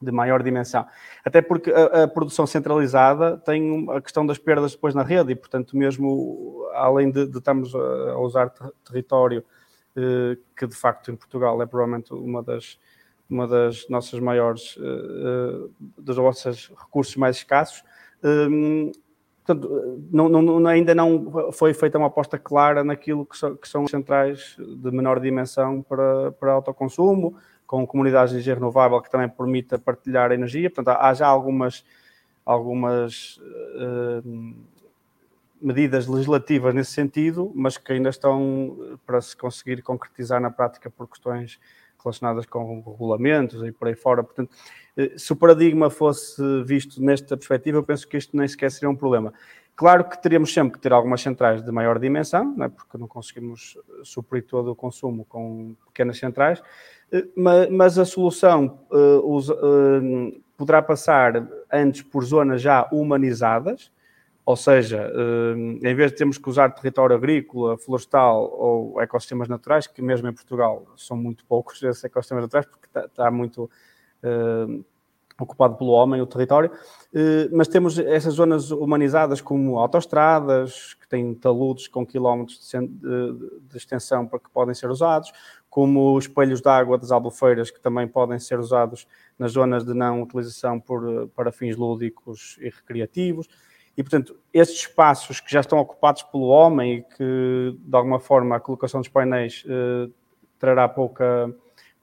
de 0.00 0.12
maior 0.12 0.42
dimensão. 0.42 0.86
Até 1.24 1.40
porque 1.40 1.70
a, 1.70 2.04
a, 2.04 2.08
produção 2.08 2.46
centralizada 2.46 3.38
tem 3.38 3.86
a 3.90 4.00
questão 4.00 4.26
das 4.26 4.38
perdas 4.38 4.72
depois 4.72 4.94
na 4.94 5.02
rede 5.02 5.32
e, 5.32 5.34
portanto, 5.34 5.76
mesmo 5.76 6.68
além 6.74 7.10
de, 7.10 7.26
de 7.26 7.38
estarmos 7.38 7.74
a, 7.74 8.18
usar 8.18 8.50
ter, 8.50 8.70
território, 8.84 9.44
eh, 9.96 10.36
que 10.56 10.66
de 10.66 10.76
facto 10.76 11.10
em 11.10 11.16
Portugal 11.16 11.60
é 11.62 11.66
provavelmente 11.66 12.12
uma 12.12 12.42
das, 12.42 12.78
uma 13.30 13.48
das 13.48 13.88
nossas 13.88 14.20
maiores, 14.20 14.76
eh, 14.78 14.82
eh 14.82 15.68
dos 15.98 16.16
nossos 16.18 16.70
recursos 16.76 17.16
mais 17.16 17.36
escassos, 17.36 17.82
eh, 18.22 18.92
portanto, 19.42 20.02
não, 20.10 20.28
não, 20.28 20.66
ainda 20.66 20.94
não 20.94 21.50
foi 21.52 21.72
feita 21.72 21.96
uma 21.96 22.08
aposta 22.08 22.38
clara 22.38 22.84
naquilo 22.84 23.24
que 23.24 23.38
são, 23.38 23.56
que 23.56 23.68
são 23.68 23.88
centrais 23.88 24.56
de 24.58 24.90
menor 24.90 25.18
dimensão 25.18 25.82
para, 25.82 26.32
para 26.32 26.52
autoconsumo, 26.52 27.36
com 27.66 27.86
comunidades 27.86 28.30
de 28.30 28.36
energia 28.36 28.54
renovável 28.54 29.00
que 29.00 29.10
também 29.10 29.28
permita 29.28 29.78
partilhar 29.78 30.32
energia. 30.32 30.70
Portanto, 30.70 30.96
há 30.98 31.12
já 31.14 31.26
algumas, 31.26 31.84
algumas 32.44 33.38
uh, 33.38 34.54
medidas 35.60 36.06
legislativas 36.06 36.74
nesse 36.74 36.92
sentido, 36.92 37.50
mas 37.54 37.76
que 37.76 37.92
ainda 37.92 38.08
estão 38.08 38.98
para 39.04 39.20
se 39.20 39.36
conseguir 39.36 39.82
concretizar 39.82 40.40
na 40.40 40.50
prática 40.50 40.90
por 40.90 41.08
questões 41.08 41.58
relacionadas 42.02 42.46
com 42.46 42.82
regulamentos 42.86 43.62
e 43.62 43.72
por 43.72 43.88
aí 43.88 43.94
fora. 43.94 44.22
Portanto, 44.22 44.50
se 45.16 45.32
o 45.32 45.36
paradigma 45.36 45.90
fosse 45.90 46.40
visto 46.64 47.02
nesta 47.02 47.36
perspectiva, 47.36 47.78
eu 47.78 47.82
penso 47.82 48.06
que 48.06 48.16
isto 48.16 48.36
nem 48.36 48.46
sequer 48.46 48.70
seria 48.70 48.88
um 48.88 48.96
problema. 48.96 49.32
Claro 49.76 50.08
que 50.08 50.20
teríamos 50.20 50.54
sempre 50.54 50.72
que 50.72 50.80
ter 50.80 50.90
algumas 50.90 51.20
centrais 51.20 51.62
de 51.62 51.70
maior 51.70 51.98
dimensão, 51.98 52.54
não 52.56 52.64
é? 52.64 52.68
porque 52.70 52.96
não 52.96 53.06
conseguimos 53.06 53.76
suprir 54.02 54.42
todo 54.46 54.72
o 54.72 54.74
consumo 54.74 55.26
com 55.26 55.76
pequenas 55.88 56.18
centrais, 56.18 56.62
mas, 57.70 57.98
a 57.98 58.06
solução 58.06 58.80
poderá 60.56 60.80
passar 60.80 61.46
antes 61.70 62.00
por 62.00 62.24
zonas 62.24 62.62
já 62.62 62.88
humanizadas, 62.90 63.92
ou 64.46 64.56
seja, 64.56 65.12
eh, 65.12 65.88
em 65.90 65.94
vez 65.94 66.12
de 66.12 66.18
termos 66.18 66.38
que 66.38 66.48
usar 66.48 66.70
território 66.70 67.16
agrícola, 67.16 67.76
florestal 67.76 68.48
ou 68.56 69.02
ecossistemas 69.02 69.48
naturais, 69.48 69.88
que 69.88 70.00
mesmo 70.00 70.28
em 70.28 70.32
Portugal 70.32 70.86
são 70.96 71.16
muito 71.16 71.44
poucos 71.44 71.82
esses 71.84 72.02
ecossistemas 72.04 72.44
naturais, 72.44 72.64
porque 72.64 72.86
está, 72.86 73.04
está 73.06 73.30
muito 73.30 73.68
ocupado 75.40 75.76
pelo 75.76 75.90
homem 75.90 76.20
o 76.20 76.26
território, 76.26 76.70
uh, 76.70 77.56
mas 77.56 77.68
temos 77.68 77.98
essas 77.98 78.34
zonas 78.34 78.70
humanizadas 78.70 79.40
como 79.40 79.78
autoestradas, 79.78 80.94
que 80.94 81.08
têm 81.08 81.34
taludes 81.34 81.88
com 81.88 82.06
quilómetros 82.06 82.60
de, 82.72 83.76
extensão 83.76 84.26
para 84.26 84.38
que 84.38 84.50
podem 84.50 84.74
ser 84.74 84.90
usados, 84.90 85.32
como 85.68 86.18
espelhos 86.18 86.60
de 86.60 86.68
água 86.68 86.96
das 86.96 87.10
albufeiras, 87.10 87.70
que 87.70 87.80
também 87.80 88.08
podem 88.08 88.38
ser 88.38 88.58
usados 88.58 89.06
nas 89.38 89.52
zonas 89.52 89.84
de 89.84 89.92
não 89.92 90.22
utilização 90.22 90.80
por, 90.80 91.28
para 91.36 91.52
fins 91.52 91.76
lúdicos 91.76 92.56
e 92.60 92.70
recreativos. 92.70 93.46
E, 93.96 94.02
portanto, 94.02 94.36
estes 94.52 94.80
espaços 94.80 95.40
que 95.40 95.50
já 95.50 95.60
estão 95.60 95.78
ocupados 95.78 96.22
pelo 96.22 96.48
homem 96.48 96.96
e 96.96 97.02
que, 97.02 97.78
de 97.78 97.96
alguma 97.96 98.20
forma, 98.20 98.56
a 98.56 98.60
colocação 98.60 99.00
dos 99.00 99.08
painéis 99.08 99.64
eh, 99.66 100.10
trará 100.58 100.86
pouca, 100.86 101.54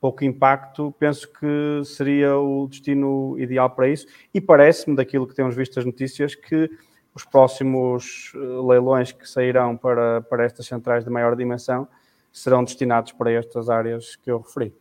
pouco 0.03 0.25
impacto, 0.25 0.93
penso 0.99 1.31
que 1.31 1.81
seria 1.85 2.35
o 2.37 2.67
destino 2.67 3.39
ideal 3.39 3.69
para 3.69 3.87
isso. 3.87 4.05
E 4.33 4.41
parece-me, 4.41 4.97
daquilo 4.97 5.25
que 5.25 5.33
temos 5.33 5.55
visto 5.55 5.79
as 5.79 5.85
notícias, 5.85 6.35
que 6.35 6.69
os 7.15 7.23
próximos 7.23 8.33
eh, 8.35 8.37
leilões 8.67 9.13
que 9.13 9.25
sairão 9.25 9.77
para, 9.77 10.19
para 10.23 10.43
estas 10.43 10.65
centrais 10.65 11.05
de 11.05 11.09
maior 11.09 11.37
dimensão 11.37 11.87
serão 12.33 12.65
destinados 12.65 13.13
para 13.13 13.31
estas 13.31 13.69
áreas 13.69 14.17
que 14.17 14.29
eu 14.29 14.41
referi. 14.41 14.75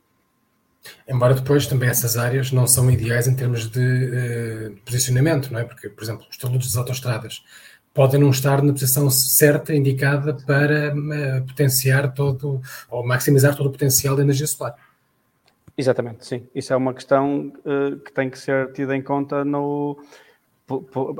Embora 1.08 1.34
depois 1.34 1.68
também 1.68 1.88
essas 1.88 2.16
áreas 2.16 2.50
não 2.50 2.66
são 2.66 2.90
ideais 2.90 3.28
em 3.28 3.36
termos 3.36 3.70
de 3.70 3.78
uh, 4.72 4.76
posicionamento, 4.84 5.52
não 5.52 5.60
é? 5.60 5.64
Porque, 5.64 5.88
por 5.88 6.02
exemplo, 6.02 6.26
os 6.28 6.36
taludes 6.36 6.66
das 6.66 6.76
autostradas 6.76 7.44
podem 7.94 8.18
não 8.18 8.30
estar 8.30 8.60
na 8.60 8.72
posição 8.72 9.08
certa, 9.08 9.72
indicada 9.72 10.34
para 10.34 10.92
uh, 10.92 11.46
potenciar 11.46 12.12
todo, 12.12 12.60
ou 12.90 13.06
maximizar 13.06 13.54
todo 13.54 13.66
o 13.66 13.70
potencial 13.70 14.16
da 14.16 14.22
energia 14.22 14.48
solar. 14.48 14.74
Exatamente, 15.76 16.26
sim. 16.26 16.46
Isso 16.54 16.72
é 16.72 16.76
uma 16.76 16.92
questão 16.92 17.52
uh, 17.64 17.98
que 18.00 18.12
tem 18.12 18.28
que 18.28 18.38
ser 18.38 18.72
tida 18.72 18.94
em 18.94 19.02
conta 19.02 19.44
no, 19.44 19.98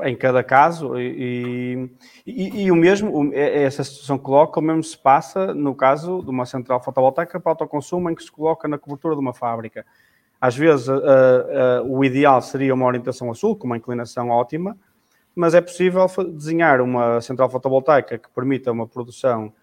em 0.03 0.15
cada 0.15 0.43
caso 0.43 0.97
e, 0.97 1.89
e, 2.25 2.63
e, 2.63 2.71
o 2.71 2.75
mesmo, 2.75 3.31
é, 3.33 3.59
é 3.59 3.63
essa 3.63 3.83
situação 3.83 4.17
coloca, 4.17 4.59
o 4.59 4.63
mesmo 4.63 4.83
se 4.83 4.97
passa 4.97 5.53
no 5.53 5.75
caso 5.75 6.21
de 6.21 6.29
uma 6.29 6.45
central 6.45 6.81
fotovoltaica 6.81 7.39
para 7.39 7.51
autoconsumo 7.51 8.09
em 8.09 8.15
que 8.15 8.23
se 8.23 8.31
coloca 8.31 8.67
na 8.67 8.77
cobertura 8.77 9.15
de 9.15 9.21
uma 9.21 9.33
fábrica. 9.33 9.85
Às 10.39 10.55
vezes 10.55 10.87
uh, 10.87 10.93
uh, 10.93 11.97
o 11.97 12.03
ideal 12.03 12.41
seria 12.41 12.73
uma 12.73 12.85
orientação 12.85 13.31
a 13.31 13.33
sul, 13.33 13.55
com 13.55 13.65
uma 13.65 13.77
inclinação 13.77 14.29
ótima, 14.29 14.77
mas 15.35 15.53
é 15.53 15.61
possível 15.61 16.05
desenhar 16.31 16.81
uma 16.81 17.21
central 17.21 17.49
fotovoltaica 17.49 18.17
que 18.17 18.29
permita 18.29 18.71
uma 18.71 18.87
produção 18.87 19.53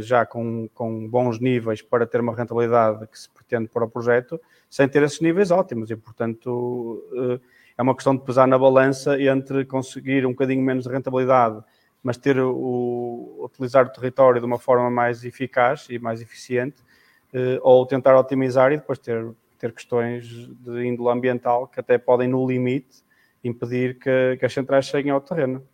já 0.00 0.24
com, 0.24 0.68
com 0.74 1.06
bons 1.08 1.38
níveis 1.38 1.82
para 1.82 2.06
ter 2.06 2.20
uma 2.20 2.34
rentabilidade 2.34 3.06
que 3.06 3.18
se 3.18 3.28
pretende 3.28 3.68
para 3.68 3.84
o 3.84 3.90
projeto, 3.90 4.40
sem 4.68 4.88
ter 4.88 5.02
esses 5.02 5.20
níveis 5.20 5.50
ótimos 5.50 5.90
e, 5.90 5.96
portanto 5.96 7.02
é 7.80 7.82
uma 7.82 7.94
questão 7.94 8.14
de 8.14 8.22
pesar 8.22 8.46
na 8.46 8.58
balança 8.58 9.18
entre 9.18 9.64
conseguir 9.64 10.26
um 10.26 10.32
bocadinho 10.32 10.62
menos 10.62 10.84
de 10.84 10.90
rentabilidade, 10.90 11.64
mas 12.02 12.18
ter 12.18 12.38
o, 12.38 13.38
utilizar 13.42 13.86
o 13.86 13.88
território 13.90 14.38
de 14.38 14.46
uma 14.46 14.58
forma 14.58 14.90
mais 14.90 15.24
eficaz 15.24 15.86
e 15.88 15.98
mais 15.98 16.20
eficiente, 16.20 16.76
eh, 17.32 17.58
ou 17.62 17.86
tentar 17.86 18.18
otimizar 18.18 18.70
e 18.70 18.76
depois 18.76 18.98
ter, 18.98 19.26
ter 19.58 19.72
questões 19.72 20.26
de 20.26 20.84
índole 20.84 21.08
ambiental 21.10 21.66
que 21.66 21.80
até 21.80 21.96
podem, 21.96 22.28
no 22.28 22.46
limite, 22.46 23.02
impedir 23.42 23.98
que, 23.98 24.36
que 24.38 24.44
as 24.44 24.52
centrais 24.52 24.84
cheguem 24.84 25.10
ao 25.10 25.20
terreno. 25.22 25.66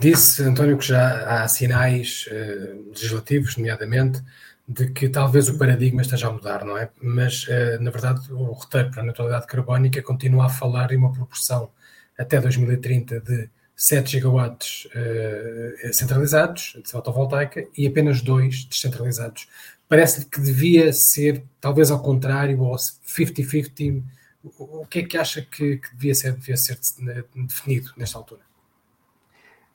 Disse, 0.00 0.42
António, 0.42 0.76
que 0.78 0.86
já 0.86 1.42
há 1.42 1.48
sinais 1.48 2.26
uh, 2.28 2.90
legislativos, 2.90 3.56
nomeadamente, 3.56 4.22
de 4.66 4.90
que 4.90 5.08
talvez 5.08 5.48
o 5.48 5.56
paradigma 5.56 6.02
esteja 6.02 6.28
a 6.28 6.32
mudar, 6.32 6.64
não 6.64 6.76
é? 6.76 6.90
Mas, 7.00 7.44
uh, 7.44 7.80
na 7.80 7.90
verdade, 7.90 8.32
o 8.32 8.52
roteiro 8.52 8.90
para 8.90 9.02
a 9.02 9.04
neutralidade 9.04 9.46
carbónica 9.46 10.02
continua 10.02 10.46
a 10.46 10.50
falar 10.50 10.92
em 10.92 10.96
uma 10.96 11.12
proporção 11.12 11.70
até 12.18 12.40
2030 12.40 13.20
de 13.20 13.48
7 13.74 14.10
gigawatts 14.10 14.86
uh, 14.86 15.94
centralizados 15.94 16.76
de 16.84 16.90
fotovoltaica 16.90 17.66
e 17.76 17.86
apenas 17.86 18.20
2 18.20 18.64
descentralizados. 18.64 19.48
Parece-lhe 19.88 20.26
que 20.26 20.40
devia 20.40 20.92
ser, 20.92 21.42
talvez 21.60 21.90
ao 21.90 22.02
contrário, 22.02 22.60
ou 22.60 22.76
50-50. 22.76 24.02
O 24.58 24.86
que 24.86 25.00
é 25.00 25.02
que 25.02 25.16
acha 25.16 25.40
que, 25.42 25.78
que 25.78 25.94
devia, 25.94 26.14
ser, 26.14 26.34
devia 26.34 26.56
ser 26.56 26.78
definido 27.34 27.92
nesta 27.96 28.18
altura? 28.18 28.47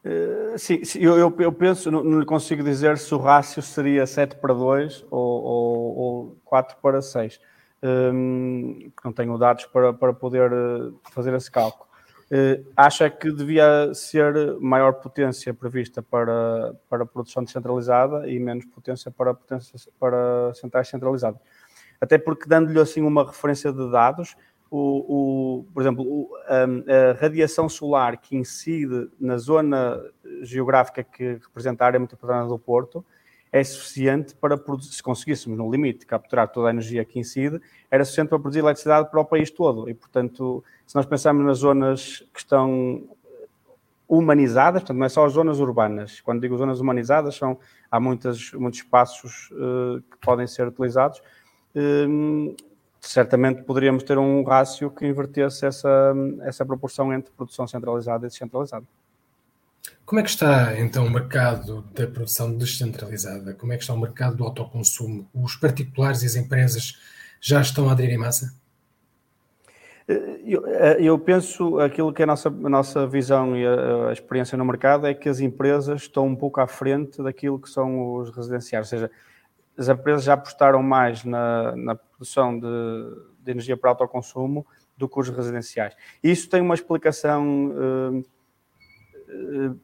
Uh, 0.05 0.57
sim, 0.57 0.83
sim 0.83 0.99
eu, 0.99 1.33
eu, 1.39 1.51
penso, 1.53 1.89
não, 1.89 2.19
lhe 2.19 2.25
consigo 2.25 2.61
dizer 2.61 2.97
se 2.97 3.15
o 3.15 3.17
rácio 3.17 3.61
seria 3.61 4.05
7 4.05 4.35
para 4.35 4.53
2 4.53 5.05
ou, 5.09 5.43
ou, 5.43 5.97
ou 5.97 6.37
4 6.43 6.77
para 6.81 7.01
6, 7.01 7.39
um, 7.81 7.87
ehm, 7.87 8.91
não 9.03 9.13
tenho 9.13 9.37
dados 9.37 9.65
para, 9.65 9.93
para 9.93 10.13
poder 10.13 10.51
eh, 10.51 10.91
fazer 11.11 11.33
esse 11.33 11.49
cálculo. 11.49 11.87
Uh, 12.25 12.65
acha 12.75 13.09
que 13.09 13.31
devia 13.31 13.93
ser 13.93 14.57
maior 14.59 14.93
potência 14.93 15.53
prevista 15.53 16.01
para, 16.01 16.73
para 16.89 17.05
produção 17.05 17.43
descentralizada 17.43 18.27
e 18.27 18.39
menos 18.39 18.65
potência 18.65 19.11
para, 19.11 19.33
potência 19.33 19.77
para 19.99 20.53
centrais 20.53 20.87
centralizadas. 20.87 21.39
Até 22.01 22.17
porque, 22.17 22.49
dando-lhe 22.49 22.79
assim 22.79 23.01
uma 23.01 23.25
referência 23.25 23.71
de 23.71 23.89
dados, 23.91 24.35
o, 24.75 25.59
o, 25.59 25.63
por 25.71 25.83
exemplo, 25.83 26.03
o, 26.03 26.35
a, 26.47 27.11
a, 27.11 27.13
radiação 27.13 27.69
solar 27.69 28.17
que 28.17 28.35
incide 28.35 29.07
na 29.19 29.37
zona 29.37 30.03
geográfica 30.41 31.03
que 31.03 31.33
representa 31.33 31.83
a 31.83 31.87
área 31.87 31.99
metropolitana 31.99 32.47
do 32.47 32.57
Porto 32.57 33.05
é 33.51 33.63
suficiente 33.63 34.33
para 34.33 34.57
produzir, 34.57 34.95
se 34.95 35.03
conseguíssemos 35.03 35.59
no 35.59 35.69
limite 35.69 36.07
capturar 36.07 36.47
toda 36.47 36.69
a 36.69 36.71
energia 36.71 37.05
que 37.05 37.19
incide, 37.19 37.61
era 37.91 38.03
suficiente 38.03 38.29
para 38.29 38.39
produzir 38.39 38.61
eletricidade 38.61 39.11
para 39.11 39.19
o 39.19 39.25
país 39.25 39.51
todo. 39.51 39.87
E, 39.87 39.93
portanto, 39.93 40.63
se 40.87 40.95
nós 40.95 41.05
pensarmos 41.05 41.45
nas 41.45 41.59
zonas 41.59 42.27
que 42.33 42.39
estão 42.39 43.07
humanizadas, 44.07 44.81
portanto, 44.81 44.97
não 44.97 45.05
é 45.05 45.09
só 45.09 45.23
as 45.23 45.33
zonas 45.33 45.59
urbanas. 45.59 46.19
Quando 46.19 46.41
digo 46.41 46.57
zonas 46.57 46.79
humanizadas, 46.79 47.35
são, 47.35 47.59
há 47.91 47.99
muitas, 47.99 48.51
muitos 48.53 48.79
espaços 48.79 49.51
uh, 49.51 50.01
que 50.01 50.17
podem 50.17 50.47
ser 50.47 50.67
utilizados. 50.67 51.21
Uh, 51.75 52.55
certamente 53.07 53.63
poderíamos 53.63 54.03
ter 54.03 54.17
um 54.17 54.43
rácio 54.43 54.89
que 54.89 55.05
invertesse 55.05 55.65
essa, 55.65 56.13
essa 56.41 56.65
proporção 56.65 57.13
entre 57.13 57.31
produção 57.31 57.67
centralizada 57.67 58.25
e 58.25 58.29
descentralizada. 58.29 58.85
Como 60.05 60.19
é 60.19 60.23
que 60.23 60.29
está 60.29 60.79
então 60.79 61.05
o 61.05 61.09
mercado 61.09 61.81
da 61.93 62.07
produção 62.07 62.55
descentralizada? 62.57 63.53
Como 63.53 63.73
é 63.73 63.77
que 63.77 63.83
está 63.83 63.93
o 63.93 63.99
mercado 63.99 64.37
do 64.37 64.43
autoconsumo? 64.43 65.27
Os 65.33 65.55
particulares 65.55 66.23
e 66.23 66.25
as 66.25 66.35
empresas 66.35 66.97
já 67.41 67.59
estão 67.61 67.89
a 67.89 67.91
aderir 67.91 68.15
em 68.15 68.17
massa? 68.17 68.53
Eu, 70.45 70.67
eu 70.67 71.17
penso 71.17 71.79
aquilo 71.79 72.11
que 72.11 72.21
é 72.21 72.25
a 72.25 72.27
nossa, 72.27 72.49
a 72.49 72.69
nossa 72.69 73.07
visão 73.07 73.55
e 73.55 73.65
a, 73.65 74.09
a, 74.09 74.13
experiência 74.13 74.57
no 74.57 74.65
mercado 74.65 75.07
é 75.07 75.13
que 75.13 75.29
as 75.29 75.39
empresas 75.39 76.01
estão 76.01 76.27
um 76.27 76.35
pouco 76.35 76.59
à 76.59 76.67
frente 76.67 77.21
daquilo 77.23 77.57
que 77.57 77.69
são 77.69 78.15
os 78.15 78.29
residenciais, 78.29 78.87
ou 78.87 78.89
seja, 78.89 79.11
as 79.77 79.87
empresas 79.87 80.23
já 80.25 80.33
apostaram 80.33 80.83
mais 80.83 81.23
na, 81.23 81.73
na 81.77 81.95
produção 82.23 82.57
de, 82.57 82.67
de, 83.43 83.51
energia 83.51 83.75
para 83.75 83.89
autoconsumo 83.91 84.65
do 84.97 85.09
que 85.09 85.19
os 85.19 85.29
residenciais. 85.29 85.95
Isso 86.23 86.49
tem 86.49 86.61
uma 86.61 86.73
explicação 86.73 87.71
uh, 87.71 88.19
uh, 89.29 89.79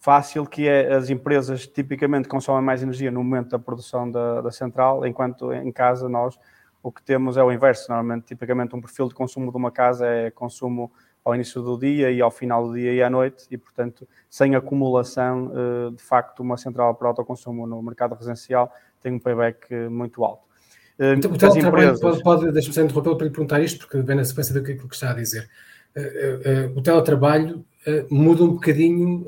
fácil, 0.00 0.44
que 0.44 0.66
é 0.66 0.92
as 0.92 1.08
empresas 1.08 1.66
tipicamente 1.66 2.28
consomem 2.28 2.62
mais 2.62 2.82
energia 2.82 3.10
no 3.10 3.22
momento 3.22 3.50
da 3.50 3.58
produção 3.58 4.10
da, 4.10 4.40
da, 4.40 4.50
central, 4.50 5.06
enquanto 5.06 5.52
em 5.52 5.70
casa 5.70 6.08
nós 6.08 6.38
o 6.82 6.90
que 6.90 7.00
temos 7.00 7.36
é 7.36 7.44
o 7.44 7.52
inverso. 7.52 7.88
Normalmente, 7.88 8.26
tipicamente, 8.26 8.74
um 8.74 8.80
perfil 8.80 9.06
de 9.06 9.14
consumo 9.14 9.52
de 9.52 9.56
uma 9.56 9.70
casa 9.70 10.04
é 10.04 10.30
consumo 10.32 10.90
ao 11.24 11.32
início 11.32 11.62
do 11.62 11.78
dia 11.78 12.10
e 12.10 12.20
ao 12.20 12.32
final 12.32 12.66
do 12.66 12.74
dia 12.74 12.92
e 12.92 13.00
à 13.00 13.08
noite, 13.08 13.46
e, 13.48 13.56
portanto, 13.56 14.08
sem 14.28 14.56
acumulação, 14.56 15.52
uh, 15.52 15.92
de 15.92 16.02
facto, 16.02 16.40
uma 16.40 16.56
central 16.56 16.96
para 16.96 17.06
autoconsumo 17.06 17.64
no 17.64 17.80
mercado 17.80 18.16
residencial 18.16 18.72
tem 19.00 19.12
um 19.12 19.18
payback 19.20 19.72
muito 19.88 20.24
alto. 20.24 20.51
Eh, 20.98 21.14
então, 21.14 21.32
o 21.32 21.38
teletrabalho, 21.38 21.94
empresas... 21.94 22.00
pode, 22.00 22.22
pode 22.22 22.52
deixa-me 22.52 22.74
só 22.74 22.82
interromper 22.82 23.16
para 23.16 23.24
lhe 23.26 23.32
perguntar 23.32 23.60
isto, 23.60 23.78
porque 23.80 24.00
vem 24.02 24.16
na 24.16 24.24
sequência 24.24 24.54
daquilo 24.54 24.88
que 24.88 24.94
está 24.94 25.10
a 25.10 25.14
dizer. 25.14 25.48
Uh, 25.96 26.70
uh, 26.70 26.78
o 26.78 26.82
teletrabalho 26.82 27.64
uh, 27.86 28.14
muda 28.14 28.44
um 28.44 28.52
bocadinho 28.52 29.26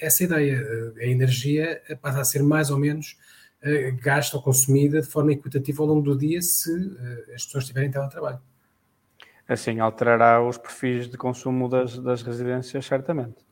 essa 0.00 0.24
ideia. 0.24 0.60
a 0.98 1.06
energia 1.06 1.80
passa 2.00 2.20
a 2.20 2.24
ser 2.24 2.42
mais 2.42 2.70
ou 2.70 2.78
menos 2.78 3.16
gasta 4.00 4.36
ou 4.36 4.42
consumida 4.42 5.00
de 5.00 5.08
forma 5.08 5.32
equitativa 5.32 5.82
ao 5.82 5.88
longo 5.88 6.02
do 6.02 6.16
dia 6.16 6.40
se 6.40 6.70
as 7.34 7.44
pessoas 7.44 7.66
tiverem 7.66 7.90
teletrabalho. 7.90 8.38
Assim, 9.48 9.80
alterará 9.80 10.40
os 10.40 10.56
perfis 10.56 11.08
de 11.08 11.16
consumo 11.16 11.68
das, 11.68 11.98
das 11.98 12.22
residências, 12.22 12.84
certamente. 12.84 13.45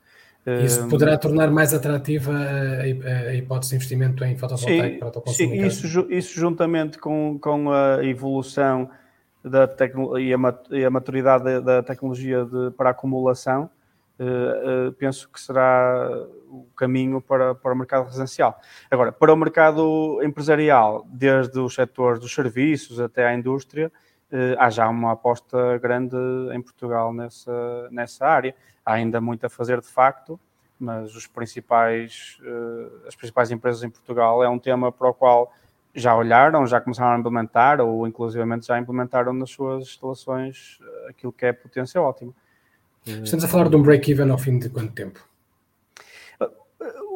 Isso 0.62 0.86
poderá 0.88 1.16
tornar 1.16 1.50
mais 1.50 1.72
atrativa 1.72 2.32
a, 2.32 3.34
hipótese 3.34 3.70
de 3.70 3.76
investimento 3.76 4.24
em 4.24 4.36
fotovoltaico 4.36 4.92
sim, 4.92 4.98
para 4.98 5.08
autoconsumo? 5.08 5.48
Sim, 5.48 5.64
isso, 5.64 6.06
isso 6.10 6.38
juntamente 6.38 6.98
com, 6.98 7.38
com 7.40 7.70
a 7.72 8.04
evolução 8.04 8.90
da 9.44 9.68
e, 10.18 10.32
a, 10.32 10.38
e 10.70 10.84
a 10.84 10.90
maturidade 10.90 11.44
da, 11.44 11.60
da 11.60 11.82
tecnologia 11.82 12.44
de, 12.44 12.70
para 12.72 12.90
acumulação, 12.90 13.70
uh, 14.18 14.88
uh, 14.88 14.92
penso 14.92 15.28
que 15.30 15.40
será 15.40 16.26
o 16.48 16.66
caminho 16.74 17.20
para, 17.20 17.54
para 17.54 17.72
o 17.72 17.76
mercado 17.76 18.06
residencial. 18.06 18.58
Agora, 18.90 19.12
para 19.12 19.32
o 19.32 19.36
mercado 19.36 20.20
empresarial, 20.22 21.06
desde 21.08 21.58
os 21.58 21.74
setores 21.74 22.18
dos 22.18 22.34
serviços 22.34 22.98
até 23.00 23.26
à 23.26 23.34
indústria, 23.34 23.92
uh, 24.32 24.56
há 24.58 24.70
já 24.70 24.88
uma 24.88 25.12
aposta 25.12 25.78
grande 25.78 26.16
em 26.52 26.62
Portugal 26.62 27.12
nessa, 27.12 27.88
nessa 27.90 28.26
área 28.26 28.54
há 28.84 28.94
ainda 28.94 29.20
muito 29.20 29.44
a 29.46 29.48
fazer 29.48 29.80
de 29.80 29.86
facto, 29.86 30.38
mas 30.78 31.14
os 31.14 31.26
principais, 31.26 32.38
uh, 32.42 33.06
as 33.06 33.14
principais 33.14 33.50
empresas 33.50 33.82
em 33.82 33.90
Portugal 33.90 34.42
é 34.42 34.48
um 34.48 34.58
tema 34.58 34.90
para 34.90 35.08
o 35.08 35.14
qual 35.14 35.52
já 35.94 36.14
olharam, 36.16 36.66
já 36.66 36.80
começaram 36.80 37.16
a 37.16 37.18
implementar 37.18 37.80
ou 37.80 38.06
inclusivamente 38.06 38.66
já 38.66 38.78
implementaram 38.78 39.32
nas 39.32 39.50
suas 39.50 39.84
instalações 39.84 40.78
uh, 40.80 41.08
aquilo 41.10 41.32
que 41.32 41.46
é 41.46 41.52
potência 41.52 42.00
ótima. 42.00 42.32
Estamos 43.06 43.44
a 43.44 43.48
falar 43.48 43.68
de 43.68 43.76
um 43.76 43.82
break-even 43.82 44.30
ao 44.30 44.38
fim 44.38 44.58
de 44.58 44.70
quanto 44.70 44.92
tempo? 44.92 45.20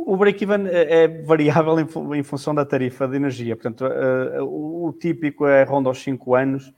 O 0.09 0.17
break-even 0.17 0.67
é, 0.69 1.05
é 1.05 1.09
variável 1.09 1.77
em, 2.15 2.23
função 2.23 2.55
da 2.55 2.65
tarifa 2.65 3.07
de 3.07 3.17
energia. 3.17 3.55
Portanto, 3.55 3.85
uh, 3.85 4.87
o 4.87 4.91
típico 4.93 5.47
é 5.47 5.65
ronda 5.65 5.91
aos 5.91 6.03
5 6.03 6.35
anos, 6.35 6.69
eh, 6.69 6.73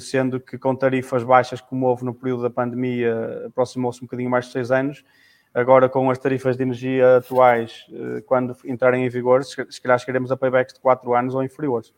sendo 0.00 0.40
que 0.40 0.56
com 0.56 0.74
tarifas 0.74 1.22
baixas, 1.22 1.60
como 1.60 1.86
houve 1.86 2.04
no 2.04 2.14
período 2.14 2.42
da 2.42 2.50
pandemia, 2.50 3.46
aproximou-se 3.46 4.00
um 4.00 4.06
bocadinho 4.06 4.30
mais 4.30 4.46
de 4.46 4.52
seis 4.52 4.70
anos. 4.70 5.04
Agora, 5.54 5.88
com 5.88 6.10
as 6.10 6.18
tarifas 6.18 6.56
de 6.56 6.64
energia 6.64 7.18
atuais, 7.18 7.86
eh, 7.92 8.22
quando 8.26 8.56
entrarem 8.64 9.06
em 9.06 9.08
vigor, 9.08 9.44
se 9.44 9.80
calhar 9.80 9.96
chegaremos 10.00 10.32
a 10.32 10.36
paybacks 10.36 10.74
de 10.74 10.80
4 10.80 11.14
anos 11.14 11.32
ou 11.32 11.44
inferiores. 11.44 11.94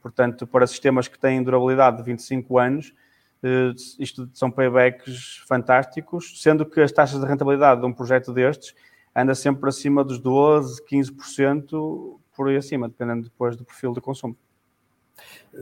Portanto, 0.00 0.46
para 0.46 0.66
sistemas 0.66 1.06
que 1.06 1.18
têm 1.18 1.42
durabilidade 1.42 1.98
de 1.98 2.02
25 2.02 2.58
anos, 2.58 2.94
eh, 3.42 3.72
isto 3.98 4.30
são 4.32 4.50
paybacks 4.50 5.44
fantásticos, 5.46 6.40
sendo 6.40 6.64
que 6.64 6.80
as 6.80 6.92
taxas 6.92 7.20
de 7.20 7.26
rentabilidade 7.26 7.82
de 7.82 7.86
um 7.86 7.92
projeto 7.92 8.32
destes 8.32 8.74
anda 9.14 9.34
sempre 9.34 9.68
acima 9.68 10.02
dos 10.02 10.18
12, 10.18 10.82
15%, 10.86 12.18
por 12.34 12.48
aí 12.48 12.56
acima, 12.56 12.88
dependendo 12.88 13.24
depois 13.24 13.54
do 13.54 13.66
perfil 13.66 13.92
de 13.92 14.00
consumo 14.00 14.34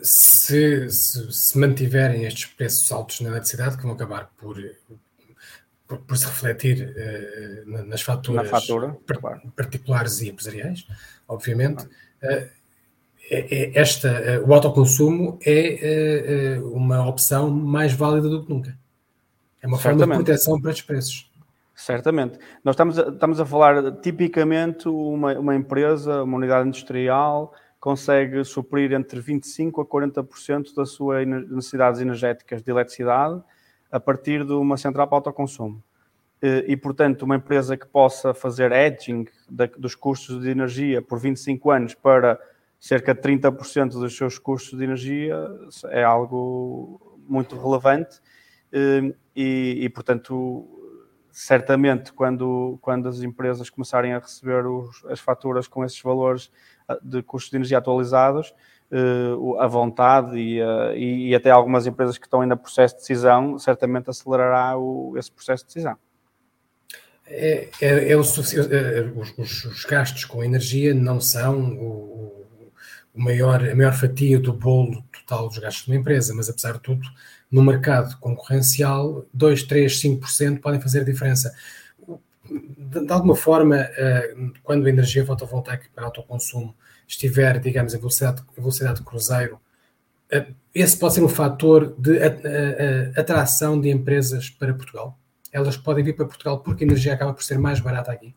se, 0.00 0.88
se, 0.90 1.32
se, 1.32 1.58
mantiverem 1.58 2.24
estes 2.24 2.46
preços 2.46 2.90
altos 2.90 3.20
na 3.20 3.28
eletricidade, 3.28 3.76
que 3.76 3.82
vão 3.82 3.92
acabar 3.92 4.30
por, 4.38 4.56
por, 5.86 5.98
por 5.98 6.16
se 6.16 6.26
refletir 6.26 6.94
uh, 7.66 7.86
nas 7.86 8.02
faturas 8.02 8.48
fatura, 8.48 8.96
par, 9.06 9.18
claro. 9.18 9.52
particulares 9.54 10.20
e 10.20 10.30
empresariais, 10.30 10.86
obviamente, 11.28 11.84
uh, 11.84 11.88
é, 12.22 12.50
é 13.30 13.78
esta, 13.78 14.40
uh, 14.40 14.48
o 14.48 14.54
autoconsumo 14.54 15.38
é 15.44 16.58
uma 16.64 17.06
opção 17.06 17.50
mais 17.50 17.92
válida 17.92 18.28
do 18.28 18.44
que 18.44 18.50
nunca. 18.52 18.78
É 19.60 19.66
uma 19.66 19.76
Certamente. 19.78 19.98
forma 20.00 20.18
de 20.18 20.24
proteção 20.24 20.60
para 20.60 20.70
estes 20.70 20.86
preços. 20.86 21.32
Certamente. 21.74 22.38
Nós 22.64 22.74
estamos 22.74 22.98
a, 22.98 23.08
estamos 23.08 23.40
a 23.40 23.46
falar 23.46 23.92
tipicamente 24.00 24.88
uma, 24.88 25.38
uma 25.38 25.54
empresa, 25.54 26.22
uma 26.22 26.36
unidade 26.36 26.68
industrial 26.68 27.54
consegue 27.82 28.44
suprir 28.44 28.92
entre 28.92 29.20
25% 29.20 29.82
a 29.82 29.84
40% 29.84 30.72
das 30.72 30.90
suas 30.90 31.26
necessidades 31.26 32.00
energéticas 32.00 32.62
de 32.62 32.70
eletricidade 32.70 33.42
a 33.90 33.98
partir 33.98 34.44
de 34.46 34.52
uma 34.52 34.76
central 34.76 35.08
para 35.08 35.18
autoconsumo. 35.18 35.82
E, 36.40 36.76
portanto, 36.76 37.22
uma 37.22 37.34
empresa 37.34 37.76
que 37.76 37.84
possa 37.84 38.32
fazer 38.32 38.70
edging 38.70 39.26
dos 39.76 39.96
custos 39.96 40.40
de 40.40 40.50
energia 40.50 41.02
por 41.02 41.18
25 41.18 41.72
anos 41.72 41.94
para 41.94 42.40
cerca 42.78 43.12
de 43.12 43.20
30% 43.20 43.88
dos 43.88 44.16
seus 44.16 44.38
custos 44.38 44.78
de 44.78 44.84
energia 44.84 45.36
é 45.86 46.04
algo 46.04 47.18
muito 47.28 47.56
relevante 47.56 48.20
e, 49.34 49.78
e 49.80 49.88
portanto, 49.88 50.81
certamente 51.32 52.12
quando, 52.12 52.78
quando 52.80 53.08
as 53.08 53.22
empresas 53.22 53.68
começarem 53.70 54.12
a 54.12 54.18
receber 54.18 54.66
os, 54.66 55.04
as 55.06 55.18
faturas 55.18 55.66
com 55.66 55.84
esses 55.84 56.00
valores 56.00 56.50
de 57.02 57.22
custos 57.22 57.50
de 57.50 57.56
energia 57.56 57.78
atualizados, 57.78 58.54
uh, 58.92 59.58
a 59.58 59.66
vontade 59.66 60.36
e, 60.36 60.62
uh, 60.62 60.94
e, 60.94 61.30
e, 61.30 61.34
até 61.34 61.50
algumas 61.50 61.86
empresas 61.86 62.18
que 62.18 62.26
estão 62.26 62.42
ainda 62.42 62.54
no 62.54 62.60
processo 62.60 62.94
de 62.94 63.00
decisão, 63.00 63.58
certamente 63.58 64.10
acelerará 64.10 64.76
o, 64.76 65.14
esse 65.16 65.30
processo 65.32 65.64
de 65.64 65.68
decisão. 65.68 65.96
É, 67.26 67.68
é, 67.80 68.12
é 68.12 68.16
o, 68.16 68.20
é, 68.20 69.12
os, 69.16 69.64
os, 69.64 69.84
gastos 69.84 70.24
com 70.24 70.44
energia 70.44 70.92
não 70.92 71.20
são 71.20 71.72
o, 71.74 72.46
o, 73.14 73.22
maior, 73.22 73.66
a 73.66 73.74
maior 73.74 73.94
fatia 73.94 74.38
do 74.38 74.52
bolo 74.52 75.02
total 75.12 75.48
dos 75.48 75.58
gastos 75.58 75.84
de 75.84 75.90
uma 75.90 75.98
empresa, 75.98 76.34
mas 76.34 76.50
apesar 76.50 76.74
de 76.74 76.80
tudo, 76.80 77.08
no 77.52 77.62
mercado 77.62 78.18
concorrencial, 78.18 79.26
2, 79.32 79.62
3, 79.64 80.00
5% 80.00 80.60
podem 80.60 80.80
fazer 80.80 81.04
diferença 81.04 81.52
de, 82.48 83.12
alguma 83.12 83.36
forma, 83.36 83.76
eh, 83.76 84.34
quando 84.62 84.86
a 84.86 84.90
energia 84.90 85.24
fotovoltaica 85.24 85.86
para 85.94 86.04
autoconsumo 86.04 86.74
estiver, 87.06 87.58
digamos, 87.60 87.94
em 87.94 87.98
velocidade, 87.98 88.42
velocidade 88.56 88.98
de 88.98 89.04
cruzeiro, 89.04 89.60
eh, 90.30 90.46
esse 90.74 90.96
pode 90.96 91.14
ser 91.14 91.22
um 91.22 91.28
fator 91.28 91.94
de 91.98 92.18
atração 93.16 93.80
de 93.80 93.90
empresas 93.90 94.50
para 94.50 94.74
Portugal? 94.74 95.18
Elas 95.52 95.76
podem 95.76 96.04
vir 96.04 96.14
para 96.14 96.26
Portugal 96.26 96.60
porque 96.60 96.84
a 96.84 96.86
energia 96.86 97.14
acaba 97.14 97.32
por 97.32 97.42
ser 97.42 97.58
mais 97.58 97.80
barata 97.80 98.10
aqui? 98.10 98.34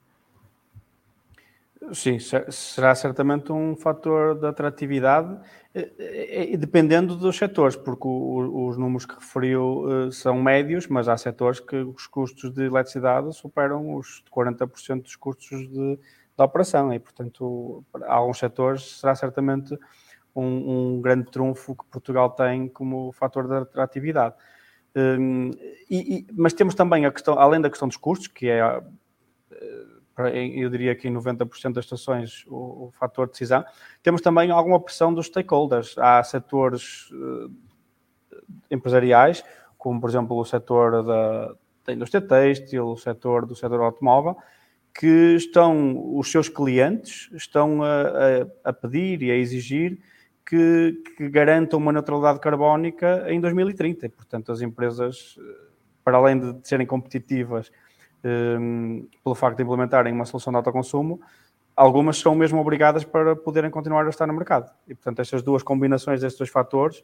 Sim, 1.93 2.17
será 2.19 2.95
certamente 2.95 3.51
um 3.51 3.75
fator 3.75 4.39
de 4.39 4.47
atratividade, 4.47 5.37
eh, 5.73 6.53
eh, 6.53 6.57
dependendo 6.57 7.15
dos 7.15 7.37
setores, 7.37 7.75
porque 7.75 8.07
os 8.07 8.77
números 8.77 9.05
que 9.05 9.13
referiu 9.15 10.07
eh, 10.07 10.11
são 10.11 10.41
médios, 10.41 10.87
mas 10.87 11.07
há 11.07 11.17
setores 11.17 11.59
que 11.59 11.75
os 11.75 12.07
custos 12.07 12.51
de 12.51 12.63
eletricidade 12.63 13.33
superam 13.35 13.95
os 13.95 14.23
40% 14.31 15.03
dos 15.03 15.15
custos 15.15 15.67
de, 15.69 15.97
de 15.97 16.43
operação, 16.43 16.93
e 16.93 16.99
portanto, 16.99 17.83
há 18.03 18.15
alguns 18.15 18.39
setores 18.39 18.99
será 18.99 19.13
certamente 19.13 19.77
um, 20.35 20.95
um, 20.95 21.01
grande 21.01 21.29
trunfo 21.31 21.75
que 21.75 21.85
Portugal 21.85 22.31
tem 22.31 22.67
como 22.67 23.11
fator 23.11 23.47
de 23.47 23.55
atratividade. 23.57 24.35
Um, 24.95 25.51
e, 25.89 26.19
e, 26.19 26.27
mas 26.33 26.53
temos 26.53 26.73
também 26.73 27.05
a 27.05 27.11
questão, 27.11 27.37
além 27.37 27.61
da 27.61 27.69
questão 27.69 27.87
dos 27.87 27.97
custos, 27.97 28.27
que 28.27 28.47
é 28.49 28.81
eu 30.17 30.69
diria 30.69 30.95
que 30.95 31.07
em 31.07 31.13
90% 31.13 31.73
das 31.73 31.85
estações 31.85 32.45
o, 32.47 32.87
o, 32.87 32.91
fator 32.97 33.27
de 33.27 33.33
decisão. 33.33 33.65
Temos 34.01 34.21
também 34.21 34.49
alguma 34.49 34.79
pressão 34.79 35.13
dos 35.13 35.27
stakeholders. 35.27 35.97
Há 35.97 36.23
setores 36.23 37.09
uh, 37.11 37.51
empresariais, 38.71 39.43
como 39.77 39.99
por 39.99 40.09
exemplo 40.09 40.37
o 40.37 40.45
setor 40.45 41.03
da, 41.03 41.53
da 41.85 41.93
indústria 41.93 42.21
têxtil, 42.21 42.87
o 42.87 42.97
setor 42.97 43.45
do 43.45 43.55
setor 43.55 43.81
automóvel, 43.81 44.37
que 44.97 45.35
estão, 45.35 46.17
os 46.17 46.31
seus 46.31 46.47
clientes 46.47 47.29
estão 47.33 47.83
a, 47.83 48.01
a, 48.63 48.69
a 48.69 48.73
pedir 48.73 49.21
e 49.21 49.31
a 49.31 49.35
exigir 49.35 49.99
que, 50.45 51.03
que, 51.17 51.27
garantam 51.27 51.79
uma 51.79 51.91
neutralidade 51.91 52.39
carbónica 52.39 53.25
em 53.27 53.41
2030. 53.41 54.09
portanto, 54.09 54.51
as 54.51 54.61
empresas, 54.61 55.37
eh, 55.37 55.67
para 56.03 56.17
além 56.17 56.39
de 56.39 56.67
serem 56.67 56.85
competitivas 56.85 57.71
um, 58.23 59.07
pelo 59.23 59.35
facto 59.35 59.57
de 59.57 59.63
implementarem 59.63 60.13
uma 60.13 60.25
solução 60.25 60.51
de 60.51 60.57
autoconsumo, 60.57 61.19
algumas 61.75 62.17
são 62.17 62.33
mesmo 62.33 62.59
obrigadas 62.59 63.03
para 63.03 63.35
poderem 63.35 63.69
continuar 63.69 64.05
a 64.05 64.09
estar 64.09 64.25
no 64.25 64.33
mercado. 64.33 64.71
E, 64.87 64.95
portanto, 64.95 65.19
estas 65.19 65.41
duas 65.41 65.61
combinações 65.61 66.21
destes 66.21 66.39
dois 66.39 66.49
fatores 66.49 67.03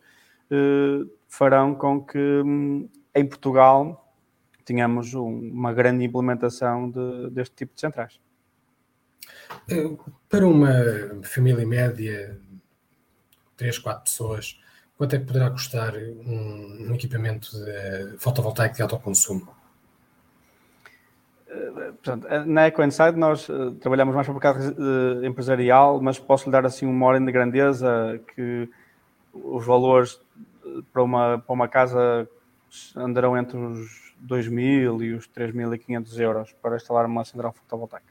uh, 0.52 1.10
farão 1.28 1.76
com 1.76 2.02
que 2.02 2.18
um, 2.18 2.90
em 3.14 3.26
Portugal 3.26 4.14
tenhamos 4.64 5.14
um, 5.14 5.28
uma 5.28 5.74
grande 5.74 6.06
implementação 6.06 6.90
de, 6.90 7.30
deste 7.32 7.56
tipo 7.56 7.74
de 7.74 7.82
centrais. 7.82 8.20
Eh, 9.70 9.90
para 10.30 10.48
uma 10.48 10.72
família 11.24 11.66
média, 11.66 12.40
3, 13.58 13.78
4 13.80 14.04
pessoas, 14.04 14.60
quanto 14.98 15.16
é 15.16 15.20
que 15.20 15.26
poderá 15.26 15.50
custar 15.50 15.94
um, 15.96 16.88
um 16.90 16.96
equipamento 16.96 17.52
de 17.52 18.18
fotovoltaico 18.18 18.76
de 18.76 18.82
autoconsumo? 18.82 19.61
Portanto, 21.94 22.28
na 22.46 22.68
Eco 22.68 22.84
Inside 22.84 23.18
nós 23.18 23.50
uh, 23.50 23.72
trabalhamos 23.76 24.16
mais 24.16 24.26
para 24.26 24.32
o 24.32 24.36
mercado 24.36 25.26
empresarial, 25.26 26.02
mas 26.02 26.18
posso 26.18 26.46
lhe 26.46 26.52
dar 26.52 26.66
assim 26.66 26.86
uma 26.86 27.06
ordem 27.06 27.26
de 27.26 27.32
grandeza 27.32 28.20
que 28.34 28.70
os 29.34 29.66
valores 29.66 30.20
eh, 30.66 30.82
para 30.92 31.04
uma, 31.04 31.40
para 31.40 31.54
uma 31.54 31.68
casa 31.68 32.28
andarão 32.96 33.38
entre 33.38 33.58
os 33.58 34.14
2.000 34.26 35.04
e 35.04 35.14
os 35.14 35.28
3.500 35.30 36.20
euros 36.20 36.56
para 36.62 36.76
instalar 36.76 37.06
uma 37.06 37.24
central 37.26 37.54
fotovoltaica. 37.54 38.06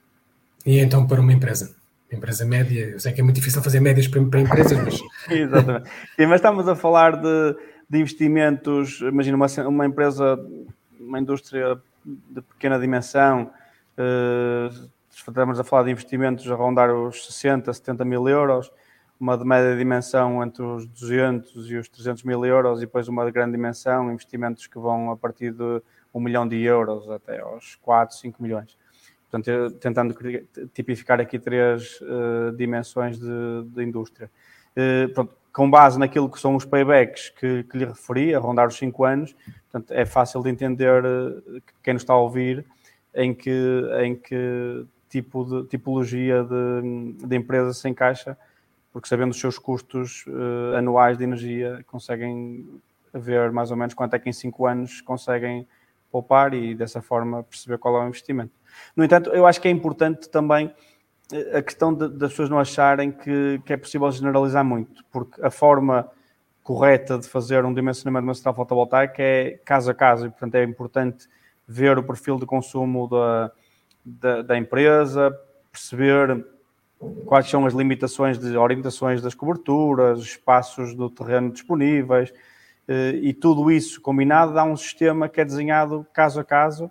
E 0.66 0.78
então 0.78 1.06
para 1.06 1.20
uma 1.20 1.32
empresa? 1.32 1.74
empresa 2.12 2.44
média, 2.44 2.88
eu 2.88 2.98
sei 2.98 3.12
que 3.12 3.20
é 3.20 3.24
muito 3.24 3.36
difícil 3.36 3.62
fazer 3.62 3.78
médias 3.78 4.08
para, 4.08 4.24
para 4.24 4.40
empresas, 4.40 4.78
mas. 4.78 5.00
Exatamente. 5.30 5.88
Sim, 6.16 6.26
mas 6.26 6.34
estamos 6.34 6.66
a 6.66 6.74
falar 6.74 7.16
de, 7.16 7.56
de 7.88 7.98
investimentos, 8.00 9.00
imagina 9.00 9.36
uma, 9.36 9.46
uma 9.68 9.86
empresa, 9.86 10.36
uma 10.98 11.20
indústria 11.20 11.80
de 12.04 12.40
pequena 12.42 12.78
dimensão, 12.78 13.50
uh, 13.98 14.90
estamos 15.10 15.58
a 15.60 15.64
falar 15.64 15.84
de 15.84 15.90
investimentos 15.90 16.50
a 16.50 16.54
rondar 16.54 16.94
os 16.94 17.26
60, 17.26 17.72
70 17.72 18.04
mil 18.04 18.28
euros, 18.28 18.70
uma 19.18 19.36
de 19.36 19.44
média 19.44 19.76
dimensão 19.76 20.42
entre 20.42 20.62
os 20.62 20.86
200 20.86 21.70
e 21.70 21.76
os 21.76 21.88
300 21.88 22.22
mil 22.22 22.44
euros 22.44 22.78
e 22.78 22.86
depois 22.86 23.06
uma 23.06 23.24
de 23.26 23.30
grande 23.30 23.52
dimensão, 23.52 24.10
investimentos 24.10 24.66
que 24.66 24.78
vão 24.78 25.10
a 25.10 25.16
partir 25.16 25.52
de 25.52 25.82
1 26.14 26.20
milhão 26.20 26.48
de 26.48 26.60
euros 26.62 27.08
até 27.10 27.40
aos 27.40 27.76
4, 27.76 28.16
5 28.16 28.42
milhões. 28.42 28.78
Portanto, 29.30 29.78
tentando 29.78 30.16
tipificar 30.72 31.20
aqui 31.20 31.38
três 31.38 32.00
uh, 32.00 32.50
dimensões 32.56 33.18
de, 33.18 33.62
de 33.66 33.84
indústria. 33.84 34.30
Uh, 34.76 35.12
pronto, 35.12 35.34
com 35.52 35.70
base 35.70 35.98
naquilo 35.98 36.30
que 36.30 36.38
são 36.38 36.54
os 36.54 36.64
paybacks 36.64 37.30
que, 37.30 37.64
que 37.64 37.78
lhe 37.78 37.84
referi, 37.84 38.34
a 38.34 38.38
rondar 38.38 38.68
os 38.68 38.76
5 38.76 39.04
anos, 39.04 39.36
portanto, 39.70 39.92
é 39.92 40.04
fácil 40.04 40.42
de 40.42 40.50
entender 40.50 41.04
uh, 41.04 41.62
quem 41.82 41.94
nos 41.94 42.02
está 42.02 42.12
a 42.12 42.18
ouvir 42.18 42.64
em 43.14 43.34
que, 43.34 43.82
em 44.02 44.14
que 44.14 44.86
tipo 45.08 45.44
de 45.44 45.68
tipologia 45.68 46.44
de, 46.44 47.26
de 47.26 47.36
empresa 47.36 47.74
se 47.74 47.88
encaixa, 47.88 48.38
porque 48.92 49.08
sabendo 49.08 49.32
os 49.32 49.40
seus 49.40 49.58
custos 49.58 50.24
anuais 50.76 51.18
de 51.18 51.24
energia, 51.24 51.84
conseguem 51.86 52.80
ver 53.12 53.50
mais 53.50 53.70
ou 53.70 53.76
menos 53.76 53.94
quanto 53.94 54.14
é 54.14 54.18
que 54.18 54.28
em 54.28 54.32
5 54.32 54.66
anos 54.66 55.00
conseguem 55.00 55.66
poupar 56.10 56.54
e 56.54 56.74
dessa 56.74 57.00
forma 57.00 57.42
perceber 57.42 57.78
qual 57.78 57.96
é 57.96 58.04
o 58.04 58.08
investimento. 58.08 58.52
No 58.96 59.04
entanto, 59.04 59.30
eu 59.30 59.46
acho 59.46 59.60
que 59.60 59.68
é 59.68 59.70
importante 59.70 60.28
também 60.28 60.66
eh, 60.66 60.72
a 61.54 61.62
questão 61.62 61.92
de, 61.94 62.08
das 62.08 62.30
pessoas 62.30 62.50
não 62.50 62.58
acharem 62.58 63.10
que, 63.10 63.60
que, 63.64 63.72
é 63.72 63.76
possível 63.76 64.10
generalizar 64.10 64.64
muito, 64.64 65.04
porque 65.10 65.40
a 65.44 65.50
forma 65.50 66.08
correta 66.62 67.18
de 67.18 67.28
fazer 67.28 67.64
um 67.64 67.72
dimensionamento 67.74 68.22
de 68.24 68.28
uma 68.28 68.34
central 68.34 68.54
fotovoltaica 68.54 69.22
é 69.22 69.58
caso 69.64 69.90
a 69.90 69.94
caso, 69.94 70.26
e 70.26 70.30
portanto 70.30 70.54
é 70.54 70.64
importante 70.64 71.28
ver 71.66 71.98
o 71.98 72.02
perfil 72.02 72.36
de 72.38 72.46
consumo 72.46 73.08
da, 73.08 73.52
da, 74.04 74.42
da 74.42 74.58
empresa, 74.58 75.36
perceber 75.70 76.44
quais 77.24 77.48
são 77.48 77.64
as 77.64 77.74
limitações 77.74 78.38
de 78.38 78.56
orientações 78.56 79.22
das 79.22 79.34
coberturas, 79.34 80.20
espaços 80.20 80.94
do 80.94 81.08
terreno 81.08 81.50
disponíveis, 81.50 82.32
eh, 82.86 83.12
e 83.22 83.32
tudo 83.32 83.70
isso 83.70 84.00
combinado 84.00 84.52
dá 84.52 84.64
um 84.64 84.76
sistema 84.76 85.28
que 85.28 85.40
é 85.40 85.44
desenhado 85.44 86.06
caso 86.12 86.40
a 86.40 86.44
caso 86.44 86.90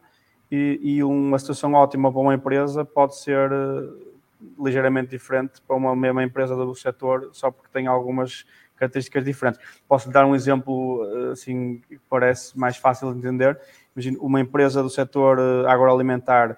e, 0.52 0.80
e 0.82 1.04
uma 1.04 1.38
situação 1.38 1.74
ótima 1.74 2.12
para 2.12 2.22
uma 2.22 2.34
empresa 2.34 2.84
pode 2.84 3.18
ser 3.18 3.52
uh, 3.52 4.09
ligeiramente 4.60 5.10
diferente 5.10 5.62
para 5.66 5.76
uma 5.76 5.96
mesma 5.96 6.24
empresa 6.24 6.56
do 6.56 6.74
setor, 6.76 7.30
só 7.34 7.52
porque 7.52 7.70
tem 7.72 7.88
algumas 7.88 8.46
características 8.76 9.24
diferentes. 9.26 9.60
Posso 9.88 10.10
dar 10.10 10.26
um 10.26 10.34
exemplo 10.34 11.04
uh, 11.04 11.32
assim 11.32 11.82
que 11.88 12.00
parece 12.10 12.58
mais 12.58 12.78
fácil 12.78 13.12
de 13.14 13.20
entender. 13.20 13.60
Imagina 13.96 14.18
uma 14.22 14.40
empresa 14.40 14.82
do 14.82 14.90
setor 14.90 15.38
uh, 15.38 15.68
agroalimentar 15.68 16.58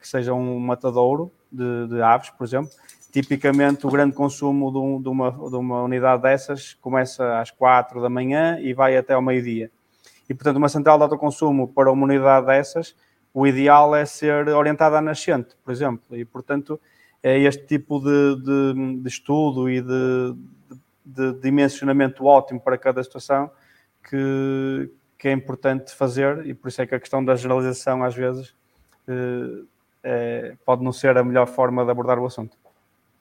que, 0.00 0.06
seja 0.06 0.32
um 0.32 0.58
matadouro 0.58 1.32
de, 1.50 1.88
de, 1.88 2.02
aves, 2.02 2.30
por 2.30 2.44
exemplo. 2.44 2.70
Tipicamente, 3.10 3.86
o 3.86 3.90
grande 3.90 4.14
consumo 4.14 4.70
de, 4.70 4.78
um, 4.78 5.00
de, 5.00 5.08
uma, 5.08 5.30
de 5.30 5.56
uma 5.56 5.82
unidade 5.82 6.22
dessas 6.22 6.74
começa 6.74 7.40
às 7.40 7.50
quatro 7.50 8.00
da 8.00 8.08
manhã 8.08 8.58
e 8.60 8.72
vai 8.72 8.96
até 8.96 9.14
ao 9.14 9.22
meio-dia. 9.22 9.70
E, 10.28 10.34
portanto, 10.34 10.58
uma 10.58 10.68
central 10.68 10.98
de 10.98 11.04
autoconsumo 11.04 11.68
para 11.68 11.90
uma 11.90 12.04
unidade 12.04 12.46
dessas 12.46 12.94
o 13.32 13.46
ideal 13.46 13.94
é 13.94 14.04
ser 14.04 14.48
orientada 14.48 14.98
à 14.98 15.00
nascente, 15.00 15.54
por 15.64 15.70
exemplo, 15.70 16.16
e 16.16 16.24
portanto 16.24 16.80
é 17.22 17.38
este 17.38 17.66
tipo 17.66 18.00
de, 18.00 18.36
de, 18.42 19.02
de 19.02 19.08
estudo 19.08 19.68
e 19.68 19.80
de, 19.80 20.34
de, 21.04 21.32
dimensionamento 21.40 22.24
ótimo 22.24 22.60
para 22.60 22.78
cada 22.78 23.02
situação 23.02 23.50
que, 24.08 24.90
que, 25.18 25.28
é 25.28 25.32
importante 25.32 25.94
fazer 25.94 26.46
e 26.46 26.54
por 26.54 26.68
isso 26.68 26.80
é 26.80 26.86
que 26.86 26.94
a 26.94 27.00
questão 27.00 27.24
da 27.24 27.34
generalização 27.34 28.04
às 28.04 28.14
vezes 28.14 28.54
eh, 29.08 29.62
é, 30.02 30.54
pode 30.64 30.84
não 30.84 30.92
ser 30.92 31.16
a 31.18 31.24
melhor 31.24 31.46
forma 31.48 31.84
de 31.84 31.90
abordar 31.90 32.18
o 32.18 32.26
assunto. 32.26 32.56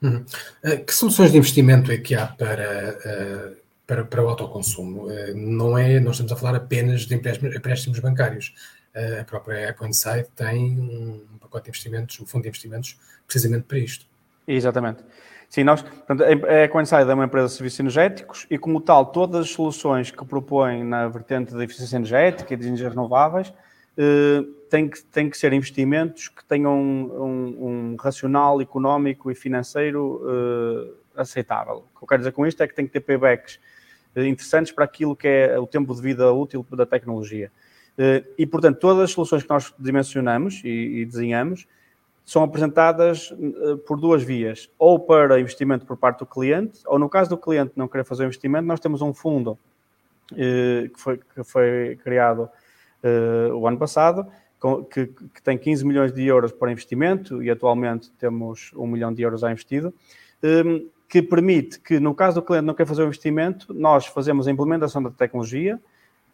Uhum. 0.02 0.24
Eh, 0.64 0.78
que 0.78 0.94
soluções 0.94 1.32
de 1.32 1.38
investimento 1.40 1.92
é 1.92 1.98
que 1.98 2.14
há 2.14 2.28
para, 2.28 3.00
eh, 3.04 3.54
para, 3.88 4.06
para 4.06 4.24
o 4.24 4.30
autoconsumo? 4.30 5.08
Não 5.34 5.76
é, 5.76 6.00
nós 6.00 6.16
estamos 6.16 6.32
a 6.32 6.36
falar 6.36 6.56
apenas 6.56 7.02
de 7.02 7.16
empréstimos 7.16 8.00
bancários 8.00 8.54
a 9.22 9.24
própria 9.24 9.70
Ecoinside 9.70 10.28
tem 10.36 10.80
um 10.80 11.38
pacote 11.40 11.66
de 11.66 11.70
investimentos, 11.70 12.20
um 12.20 12.26
fundo 12.26 12.44
de 12.44 12.50
investimentos, 12.50 13.00
precisamente 13.26 13.64
para 13.64 13.78
isto. 13.78 14.06
Exatamente. 14.48 15.04
Sim, 15.50 15.64
nós, 15.64 15.82
portanto, 15.82 16.24
a 16.24 16.54
Ecoinside 16.64 17.10
é 17.10 17.14
uma 17.14 17.26
empresa 17.26 17.48
de 17.48 17.54
serviços 17.54 17.80
energéticos 17.80 18.48
e, 18.50 18.58
como 18.58 18.82
tal, 18.82 19.06
todas 19.06 19.46
as 19.46 19.50
soluções 19.52 20.12
que 20.12 20.26
propõem 20.26 20.84
na 20.84 21.08
vertente 21.08 21.54
da 21.54 21.64
eficiência 21.64 21.96
energética 21.96 22.54
e 22.54 22.58
de 22.58 22.68
energias 22.68 22.90
renováveis 22.90 23.54
eh, 23.98 24.44
têm, 24.70 24.90
que, 24.90 25.02
têm 25.04 25.30
que 25.30 25.38
ser 25.38 25.54
investimentos 25.54 26.28
que 26.28 26.44
tenham 26.46 26.78
um, 26.78 27.94
um 27.94 27.96
racional 28.00 28.62
económico 28.62 29.32
e 29.32 29.36
financeiro 29.36 30.22
eh, 30.28 31.22
aceitável. 31.22 31.86
O 31.96 31.98
que 31.98 32.04
eu 32.04 32.08
quero 32.08 32.20
dizer 32.20 32.32
com 32.32 32.46
isto 32.46 32.62
é 32.62 32.68
que 32.68 32.76
tem 32.76 32.86
que 32.86 32.92
ter 32.92 33.00
paybacks 33.00 33.60
eh, 34.16 34.28
interessantes 34.28 34.72
para 34.72 34.84
aquilo 34.84 35.16
que 35.16 35.28
é 35.28 35.58
o 35.58 35.66
tempo 35.66 35.96
de 35.96 36.02
vida 36.02 36.32
útil 36.32 36.66
da 36.72 36.86
tecnologia. 36.86 37.52
Eh, 37.98 38.24
e, 38.38 38.46
portanto, 38.46 38.78
todas 38.80 39.06
as 39.06 39.12
soluções 39.12 39.44
que 39.44 39.50
nós 39.50 39.74
dimensionamos 39.80 40.62
e, 40.64 41.02
e 41.02 41.06
desenhamos 41.06 41.68
são 42.24 42.44
apresentadas 42.44 43.34
eh, 43.34 43.76
por 43.88 44.00
duas 44.00 44.22
vias, 44.22 44.70
ou 44.78 45.00
para 45.00 45.40
investimento 45.40 45.86
por 45.86 45.98
parte 45.98 46.20
do 46.20 46.26
cliente, 46.26 46.82
ou 46.86 47.00
no 47.00 47.10
caso 47.10 47.30
do 47.30 47.38
cliente 47.38 47.72
não 47.76 47.88
querer 47.88 48.04
fazer 48.04 48.24
o 48.24 48.26
investimento, 48.26 48.68
nós 48.68 48.80
temos 48.80 49.02
um 49.02 49.14
fundo 49.14 49.58
eh, 50.34 50.90
que, 50.94 51.00
foi, 51.00 51.18
que 51.18 51.44
foi 51.44 51.98
criado 52.04 52.50
o 53.54 53.66
ano 53.68 53.78
passado, 53.78 54.28
que, 54.92 55.06
que, 55.06 55.42
tem 55.42 55.58
15 55.58 55.86
milhões 55.86 56.12
de 56.12 56.26
euros 56.26 56.52
para 56.52 56.72
investimento 56.72 57.42
e 57.42 57.50
atualmente 57.50 58.12
temos 58.20 58.72
1 58.76 58.88
milhão 58.88 59.14
de 59.14 59.22
euros 59.22 59.46
a 59.46 59.52
investido, 59.52 59.94
que 61.08 61.22
permite 61.22 61.80
que, 61.80 62.00
no 62.02 62.14
caso 62.14 62.42
do 62.42 62.46
cliente 62.46 62.66
não 62.66 62.74
quer 62.74 62.86
fazer 62.86 63.04
o 63.04 63.06
investimento, 63.06 63.72
nós 63.74 64.08
fazemos 64.08 64.46
a 64.46 64.52
implementação 64.52 65.02
da 65.02 65.12
tecnologia, 65.12 65.80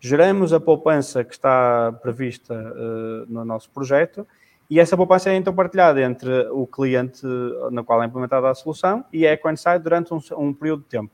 geramos 0.03 0.51
a 0.51 0.59
poupança 0.59 1.23
que 1.23 1.33
está 1.33 1.93
prevista 2.01 2.53
uh, 2.53 3.25
no 3.31 3.45
nosso 3.45 3.69
projeto 3.69 4.27
e 4.69 4.77
essa 4.77 4.97
poupança 4.97 5.29
é 5.29 5.35
então 5.37 5.55
partilhada 5.55 6.01
entre 6.01 6.49
o 6.49 6.67
cliente 6.67 7.25
no 7.71 7.85
qual 7.85 8.03
é 8.03 8.05
implementada 8.05 8.49
a 8.49 8.53
solução 8.53 9.05
e 9.13 9.25
a 9.25 9.31
EcoInsight 9.31 9.81
durante 9.81 10.13
um, 10.13 10.19
um, 10.37 10.53
período 10.53 10.81
de 10.81 10.89
tempo. 10.89 11.11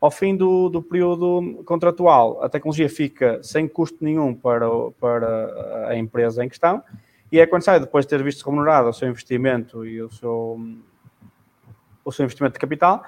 Ao 0.00 0.08
fim 0.08 0.36
do, 0.36 0.68
do, 0.68 0.80
período 0.80 1.64
contratual, 1.64 2.40
a 2.40 2.48
tecnologia 2.48 2.88
fica 2.88 3.42
sem 3.42 3.66
custo 3.66 3.98
nenhum 4.00 4.32
para, 4.32 4.68
para 5.00 5.88
a 5.88 5.96
empresa 5.96 6.44
em 6.44 6.48
questão 6.48 6.80
e 7.32 7.40
a 7.40 7.42
EcoInsight, 7.42 7.80
depois 7.80 8.04
de 8.04 8.10
ter 8.10 8.22
visto 8.22 8.48
remunerado 8.48 8.88
o 8.88 8.92
seu 8.92 9.08
investimento 9.08 9.84
e 9.84 10.00
o 10.00 10.10
seu, 10.12 10.60
o 12.04 12.12
seu 12.12 12.24
investimento 12.24 12.52
de 12.52 12.60
capital, 12.60 13.02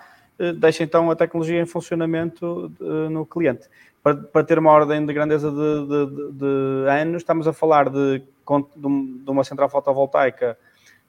deixa 0.58 0.82
então 0.82 1.10
a 1.10 1.16
tecnologia 1.16 1.60
em 1.60 1.66
funcionamento 1.66 2.72
eh, 2.80 3.08
no 3.08 3.26
cliente 3.26 3.68
para, 4.02 4.16
para 4.16 4.44
ter 4.44 4.58
uma 4.58 4.70
ordem 4.70 5.04
de 5.04 5.12
grandeza 5.12 5.50
de, 5.50 5.86
de, 5.86 6.32
de, 6.32 6.90
anos, 6.90 7.22
estamos 7.22 7.46
a 7.46 7.52
falar 7.52 7.88
de, 7.90 8.18
de 8.18 9.30
uma 9.30 9.44
central 9.44 9.68
fotovoltaica 9.68 10.56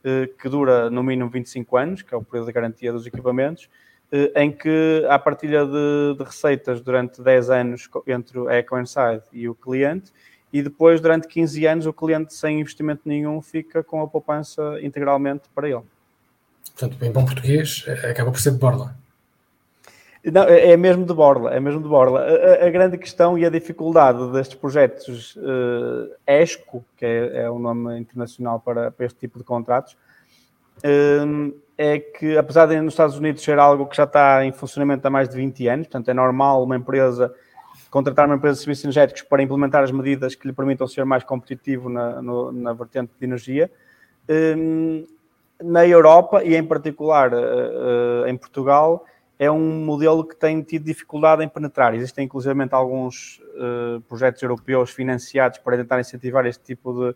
eh, 0.03 0.29
que 0.39 0.49
dura 0.49 0.89
no 0.89 1.01
mínimo 1.01 1.29
25 1.29 1.77
anos, 1.77 2.01
que 2.01 2.13
é 2.13 2.17
o 2.17 2.23
período 2.23 2.47
de 2.47 2.53
garantia 2.53 2.91
dos 2.91 3.05
equipamentos, 3.05 3.69
eh, 4.11 4.31
em 4.35 4.51
que 4.51 5.05
há 5.09 5.17
partilha 5.17 5.65
de, 5.65 6.17
de, 6.17 6.23
receitas 6.23 6.81
durante 6.81 7.21
10 7.21 7.49
anos 7.49 7.89
entre 8.07 8.39
a 8.49 8.57
EcoInside 8.57 9.23
e 9.31 9.47
o 9.47 9.55
cliente, 9.55 10.11
e 10.51 10.61
depois, 10.61 10.99
durante 10.99 11.29
15 11.29 11.65
anos, 11.65 11.85
o 11.85 11.93
cliente 11.93 12.33
sem 12.33 12.59
investimento 12.59 13.03
nenhum 13.05 13.41
fica 13.41 13.81
com 13.81 14.01
a 14.01 14.07
poupança 14.07 14.79
integralmente 14.81 15.43
para 15.55 15.69
ele. 15.69 15.83
Portanto, 16.75 17.05
em 17.05 17.11
bom 17.11 17.23
português, 17.23 17.85
acaba 18.03 18.31
por 18.31 18.39
ser 18.39 18.51
de 18.51 18.57
borla. 18.57 19.00
Não, 20.23 20.43
é, 20.43 20.71
é 20.71 20.77
mesmo 20.77 21.03
de 21.03 21.13
borla, 21.13 21.51
é 21.51 21.59
mesmo 21.59 21.81
de 21.81 21.87
borla. 21.87 22.21
A, 22.21 22.67
a, 22.67 22.69
grande 22.69 22.97
questão 22.97 23.37
e 23.37 23.45
a 23.45 23.49
dificuldade 23.49 24.31
destes 24.31 24.55
projetos 24.55 25.35
uh, 25.37 26.13
ESCO, 26.27 26.85
que 26.95 27.05
é, 27.05 27.43
é 27.43 27.49
o 27.49 27.57
nome 27.57 27.97
internacional 27.99 28.59
para, 28.59 28.91
para, 28.91 29.05
este 29.05 29.17
tipo 29.17 29.39
de 29.39 29.43
contratos, 29.43 29.97
uh, 30.83 31.53
é 31.75 31.97
que 31.97 32.37
apesar 32.37 32.67
de 32.67 32.79
nos 32.79 32.93
Estados 32.93 33.17
Unidos 33.17 33.41
ser 33.41 33.57
algo 33.57 33.87
que 33.87 33.97
já 33.97 34.03
está 34.03 34.45
em 34.45 34.51
funcionamento 34.51 35.07
há 35.07 35.09
mais 35.09 35.27
de 35.27 35.35
20 35.35 35.67
anos, 35.67 35.87
portanto 35.87 36.09
é 36.09 36.13
normal 36.13 36.63
uma 36.63 36.75
empresa 36.75 37.33
contratar 37.89 38.27
uma 38.27 38.35
empresa 38.35 38.55
de 38.55 38.59
serviços 38.61 38.85
energéticos 38.85 39.23
para 39.23 39.41
implementar 39.41 39.83
as 39.83 39.91
medidas 39.91 40.35
que 40.35 40.47
lhe 40.47 40.53
permitam 40.53 40.87
ser 40.87 41.03
mais 41.03 41.23
competitivo 41.23 41.89
na, 41.89 42.21
no, 42.21 42.51
na 42.51 42.73
vertente 42.73 43.11
de 43.19 43.25
energia. 43.25 43.71
Uh, 44.29 45.07
na 45.63 45.85
Europa 45.85 46.43
e 46.43 46.55
em 46.55 46.63
particular 46.63 47.31
em 48.25 48.35
Portugal, 48.35 49.05
é 49.41 49.49
um 49.49 49.83
modelo 49.83 50.23
que 50.23 50.35
tem 50.35 50.61
tido 50.61 50.85
dificuldade 50.85 51.43
em 51.43 51.49
penetrar. 51.49 51.95
Existem, 51.95 52.25
inclusive, 52.25 52.53
alguns 52.71 53.41
uh, 53.55 53.99
projetos 54.01 54.41
europeus 54.43 54.91
financiados 54.91 55.57
para 55.57 55.77
tentar 55.77 55.99
incentivar 55.99 56.45
este 56.45 56.63
tipo 56.63 56.93
de, 56.93 57.15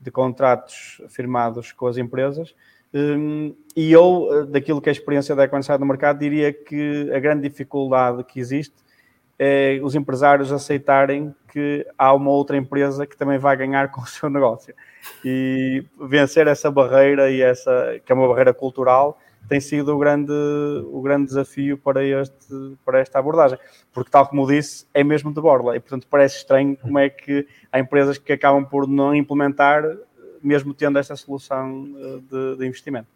de 0.00 0.10
contratos 0.10 1.00
firmados 1.08 1.70
com 1.70 1.86
as 1.86 1.96
empresas, 1.96 2.54
Um, 2.92 3.54
e 3.76 3.92
eu, 3.92 4.46
daquilo 4.48 4.80
que 4.80 4.88
é 4.88 4.90
a 4.90 4.92
experiência 4.92 5.34
da 5.36 5.44
Equanside 5.44 5.78
no 5.78 5.86
mercado, 5.86 6.18
diria 6.18 6.52
que 6.52 7.08
a 7.14 7.20
grande 7.20 7.48
dificuldade 7.48 8.24
que 8.24 8.40
existe 8.40 8.74
é 9.38 9.80
os 9.82 9.94
empresários 9.94 10.52
aceitarem 10.52 11.34
que 11.52 11.86
há 11.96 12.12
uma 12.12 12.30
outra 12.30 12.56
empresa 12.56 13.06
que 13.06 13.16
também 13.16 13.38
vai 13.38 13.56
ganhar 13.56 13.90
com 13.90 14.00
o 14.00 14.06
seu 14.06 14.28
negócio. 14.28 14.74
E 15.24 15.84
vencer 16.00 16.46
essa 16.46 16.70
barreira, 16.70 17.30
e 17.30 17.40
essa, 17.40 18.00
que 18.04 18.10
é 18.10 18.14
uma 18.14 18.28
barreira 18.28 18.52
cultural, 18.52 19.18
tem 19.48 19.60
sido 19.60 19.94
o 19.94 19.98
grande, 19.98 20.32
o 20.32 21.00
grande 21.02 21.26
desafio 21.26 21.76
para, 21.76 22.04
este, 22.04 22.76
para 22.84 23.00
esta 23.00 23.18
abordagem. 23.18 23.58
Porque, 23.92 24.10
tal 24.10 24.26
como 24.26 24.46
disse, 24.46 24.86
é 24.94 25.02
mesmo 25.02 25.32
de 25.34 25.40
borla. 25.40 25.76
E, 25.76 25.80
portanto, 25.80 26.06
parece 26.08 26.36
estranho 26.36 26.76
como 26.76 26.98
é 26.98 27.10
que 27.10 27.46
há 27.72 27.78
empresas 27.78 28.18
que 28.18 28.32
acabam 28.32 28.64
por 28.64 28.86
não 28.86 29.14
implementar, 29.14 29.84
mesmo 30.42 30.72
tendo 30.72 30.98
esta 30.98 31.16
solução 31.16 31.88
eh, 31.96 32.18
de, 32.30 32.56
de 32.58 32.66
investimento. 32.66 33.08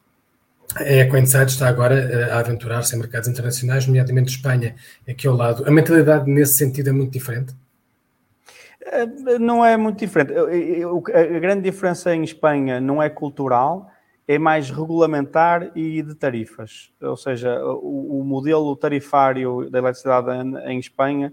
É, 0.81 1.03
a 1.03 1.11
Coinside 1.11 1.51
está 1.51 1.69
agora 1.69 1.95
eh, 1.95 2.33
a 2.33 2.41
aventurar-se 2.41 2.95
em 2.97 2.99
mercados 2.99 3.29
internacionais, 3.29 3.87
nomeadamente 3.87 4.31
Espanha, 4.31 4.75
aqui 5.09 5.29
ao 5.29 5.37
lado. 5.37 5.65
A 5.67 5.71
mentalidade 5.71 6.29
nesse 6.29 6.55
sentido 6.55 6.89
é 6.89 6.93
muito 6.93 7.13
diferente? 7.13 7.55
Eh, 8.81 9.39
não 9.39 9.65
é 9.65 9.77
muito 9.77 9.99
diferente. 9.99 10.33
A 10.35 11.39
grande 11.39 11.63
diferença 11.63 12.15
em 12.15 12.25
Espanha 12.25 12.81
não 12.81 13.03
é 13.03 13.09
cultural, 13.09 13.91
é 14.27 14.39
mais 14.39 14.71
regulamentar 14.71 15.71
e 15.77 16.03
de 16.03 16.15
tarifas. 16.15 16.93
Ou 17.01 17.17
seja, 17.17 17.63
o, 17.65 18.23
modelo 18.25 18.75
tarifário 18.75 19.69
da 19.71 19.79
eletricidade 19.79 20.29
em 20.67 20.79
Espanha 20.79 21.33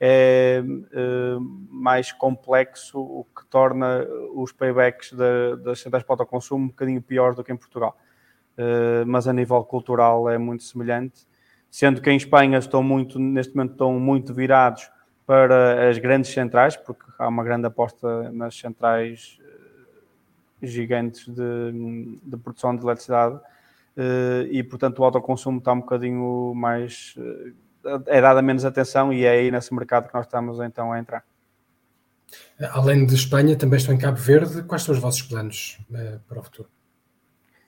é, 0.00 0.62
é 0.92 1.36
mais 1.68 2.12
complexo, 2.12 2.98
o 2.98 3.26
que 3.36 3.46
torna 3.46 4.06
os 4.34 4.52
paybacks 4.52 5.12
das 5.62 5.80
centrais 5.80 6.02
para 6.02 6.14
autoconsumo 6.14 6.64
um 6.64 6.68
bocadinho 6.68 7.02
pior 7.02 7.34
do 7.34 7.44
que 7.44 7.52
em 7.52 7.56
Portugal. 7.56 7.96
Eh, 8.60 9.04
mas 9.06 9.26
a 9.26 9.32
nível 9.32 9.64
cultural 9.64 10.28
é 10.28 10.36
muito 10.36 10.64
semelhante, 10.64 11.26
sendo 11.70 12.02
que 12.02 12.10
em 12.10 12.16
Espanha 12.16 12.58
estão 12.58 12.82
muito, 12.82 13.18
neste 13.18 13.56
momento 13.56 13.72
estão 13.72 13.98
muito 13.98 14.34
virados 14.34 14.90
para 15.26 15.88
as 15.88 15.96
grandes 15.96 16.30
centrais, 16.30 16.76
porque 16.76 17.04
há 17.18 17.26
uma 17.26 17.42
grande 17.42 17.66
aposta 17.66 18.30
nas 18.32 18.54
centrais 18.54 19.38
gigantes 20.62 21.26
de, 21.28 22.18
de 22.22 22.36
produção 22.36 22.76
de 22.76 22.82
eletricidade 22.82 23.38
eh, 23.96 24.48
e, 24.50 24.62
portanto, 24.62 24.98
o 24.98 25.04
autoconsumo 25.04 25.58
está 25.58 25.72
um 25.72 25.80
bocadinho 25.80 26.52
mais. 26.54 27.14
é 28.06 28.20
dada 28.20 28.42
menos 28.42 28.64
atenção 28.64 29.12
e 29.12 29.24
é 29.24 29.30
aí 29.30 29.50
nesse 29.50 29.74
mercado 29.74 30.08
que 30.08 30.14
nós 30.14 30.26
estamos 30.26 30.60
então 30.60 30.92
a 30.92 30.98
entrar. 30.98 31.24
Além 32.72 33.06
de 33.06 33.14
Espanha, 33.14 33.56
também 33.56 33.78
estão 33.78 33.94
em 33.94 33.98
Cabo 33.98 34.18
Verde. 34.18 34.62
Quais 34.62 34.82
são 34.82 34.94
os 34.94 35.00
vossos 35.00 35.22
planos 35.22 35.78
para 36.28 36.38
o 36.38 36.42
futuro? 36.42 36.68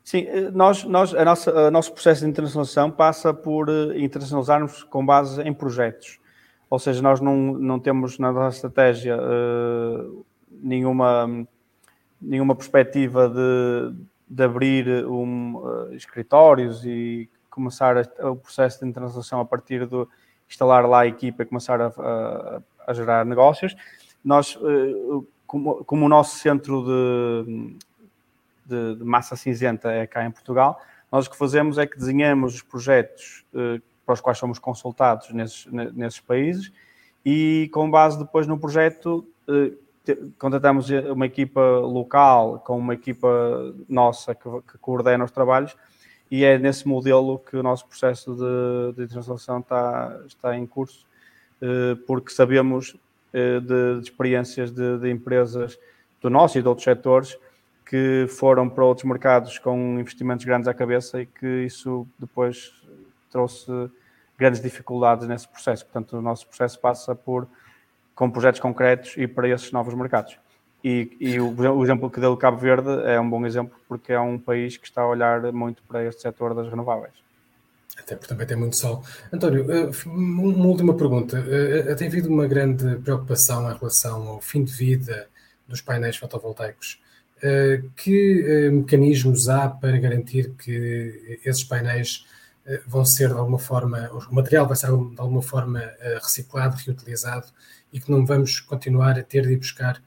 Sim, 0.05 0.27
eh, 0.29 0.51
nós, 0.51 0.85
nós, 0.85 1.15
a 1.15 1.25
nossa, 1.25 1.69
o 1.69 1.71
nosso 1.71 1.93
processo 1.93 2.23
de 2.23 2.31
internacionalização 2.31 2.91
passa 2.91 3.33
por 3.33 3.69
eh, 3.69 3.99
internacionalizarmos 3.99 4.83
com 4.85 5.05
base 5.05 5.41
em 5.43 5.53
projetos. 5.53 6.19
Ou 6.69 6.79
seja, 6.79 7.03
nós 7.03 7.21
não, 7.21 7.37
não 7.37 7.79
temos 7.79 8.19
na 8.19 8.33
nossa 8.33 8.57
estratégia 8.57 9.19
uh, 9.19 10.25
nenhuma, 10.51 11.47
nenhuma 12.23 12.55
perspectiva 12.55 13.29
de, 13.29 13.95
de 14.29 14.43
abrir 14.43 15.07
um, 15.07 15.57
uh, 15.57 15.95
escritórios 15.95 16.85
e 16.85 17.29
começar 17.51 17.97
a, 17.99 18.31
o 18.31 18.37
processo 18.37 18.81
de 18.81 18.89
internacionalização 18.89 19.41
a 19.41 19.45
partir 19.45 19.87
de 19.87 20.07
instalar 20.49 20.89
lá 20.89 21.01
a 21.01 21.07
equipa 21.07 21.43
e 21.43 21.47
começar 21.47 21.81
a, 21.81 21.87
a, 21.87 22.63
a 22.87 22.95
gerar 22.95 23.27
negócios. 23.27 23.75
Nós, 24.25 24.57
uh, 24.57 25.27
como, 25.47 25.85
como 25.85 26.07
o 26.07 26.09
nosso 26.09 26.39
centro 26.39 26.85
de 26.85 27.77
de, 28.65 28.97
de, 28.97 29.05
massa 29.05 29.37
cinzenta 29.37 29.91
é 29.91 30.07
cá 30.07 30.25
em 30.25 30.31
Portugal. 30.31 30.81
Nós 31.11 31.27
o 31.27 31.31
que 31.31 31.37
fazemos 31.37 31.79
é 31.79 31.87
que 31.87 31.99
desenhamos 31.99 32.55
os 32.55 32.63
projetos 32.63 33.45
eh, 33.55 33.81
para 34.07 34.15
os 34.15 34.21
quais 34.21 34.39
somos 34.39 34.59
consultados 34.59 35.31
nesses, 35.31 35.67
nesses 35.67 36.21
países 36.21 36.73
e 37.25 37.69
com 37.73 37.91
base 37.91 38.19
depois 38.19 38.47
no 38.47 38.59
projeto 38.59 39.27
contratamos 40.39 40.89
uma 40.91 41.27
equipa 41.27 41.61
local 41.61 42.59
com 42.61 42.77
uma 42.79 42.95
equipa 42.95 43.75
nossa 43.89 44.35
que, 44.35 44.49
que, 44.71 44.79
coordena 44.79 45.25
os 45.25 45.31
trabalhos 45.31 45.77
e 46.31 46.45
é 46.45 46.59
nesse 46.59 46.89
modelo 46.89 47.39
que 47.39 47.57
o 47.57 47.63
nosso 47.63 47.87
processo 47.87 48.35
de, 48.35 48.97
de 48.97 49.05
internacionalização 49.05 49.61
está, 49.61 50.21
está 50.27 50.57
em 50.57 50.67
curso, 50.67 51.07
eh, 51.61 51.97
porque 52.07 52.33
sabemos 52.33 52.97
de, 53.33 54.01
de 54.01 54.03
experiências 54.03 54.71
de, 54.71 54.99
de, 54.99 55.11
empresas 55.11 55.79
do 56.21 56.29
nosso 56.29 56.59
e 56.59 56.63
de 56.63 56.69
outros 56.69 56.85
setores 56.85 57.39
que 57.87 58.27
foram 58.29 58.69
para 58.69 58.85
outros 58.85 59.07
mercados 59.07 59.59
com 59.59 59.99
investimentos 59.99 60.45
grandes 60.45 60.69
à 60.69 60.75
cabeça 60.75 61.21
e 61.21 61.27
que 61.27 61.65
isso 61.65 62.07
depois 62.19 62.73
trouxe 63.31 63.71
grandes 64.39 64.61
dificuldades 64.61 65.27
nesse 65.27 65.49
processo. 65.49 65.85
Portanto, 65.85 66.17
o 66.17 66.23
nosso 66.23 66.47
processo 66.47 66.79
passa 66.79 67.15
por 67.15 67.47
com 68.15 68.31
projetos 68.31 68.61
concretos 68.61 69.15
e 69.17 69.27
para 69.27 69.49
esses 69.49 69.73
novos 69.73 69.95
mercados. 69.95 70.37
E, 70.85 71.17
e 71.21 71.41
o, 71.41 71.55
o, 71.55 71.85
exemplo 71.85 72.11
que 72.11 72.21
deu 72.21 72.37
Cabo 72.37 72.57
Verde 72.57 72.89
é 73.05 73.21
um 73.21 73.31
bom 73.31 73.47
exemplo 73.47 73.79
porque 73.89 74.13
é 74.13 74.21
um 74.21 74.39
país 74.39 74.77
que 74.77 74.87
está 74.87 75.03
a 75.03 75.09
olhar 75.09 75.53
muito 75.53 75.83
para 75.85 76.05
este 76.05 76.23
setor 76.23 76.55
das 76.55 76.69
renováveis. 76.69 77.23
Até 77.99 78.17
porque 78.17 78.29
também 78.29 78.47
tem 78.47 78.57
muito 78.57 78.77
sol. 78.77 79.05
António, 79.33 79.71
eh, 79.71 79.91
uma 80.07 80.67
última 80.67 80.97
pergunta. 80.97 81.39
Eh, 81.39 81.91
eh, 81.91 81.95
tem 81.95 82.09
havido 82.09 82.29
uma 82.29 82.47
grande 82.47 82.97
preocupação 82.97 83.71
em 83.71 83.77
relação 83.77 84.29
ao 84.29 84.41
fim 84.41 84.65
de 84.65 84.73
vida 84.73 85.29
dos 85.69 85.81
painéis 85.81 86.17
fotovoltaicos. 86.17 87.01
Que 87.97 88.71
mecanismos 88.73 89.49
há 89.49 89.69
para 89.69 89.99
garantir 89.99 90.51
que 90.51 91.41
esses 91.45 91.65
painéis 91.65 92.25
vão 92.87 93.05
ser 93.05 93.31
de 93.31 93.35
alguma 93.35 93.59
forma, 93.59 94.09
o 94.31 94.35
material 94.35 94.65
vai 94.65 94.77
ser 94.77 94.87
de 94.87 95.21
alguma 95.21 95.43
forma 95.43 95.83
reciclado, 96.23 96.77
reutilizado 96.77 97.47
e 97.93 98.01
que 98.01 98.11
não 98.11 98.25
vamos 98.25 98.61
continuar 98.61 99.19
a 99.19 99.23
ter 99.23 99.47
de 99.47 99.57
buscar 99.57 100.03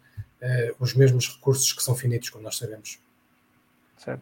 os 0.80 0.94
mesmos 0.94 1.28
recursos 1.34 1.74
que 1.74 1.82
são 1.82 1.96
finitos, 1.96 2.30
como 2.30 2.44
nós 2.44 2.58
sabemos. 2.58 3.00
Certo. 3.98 4.22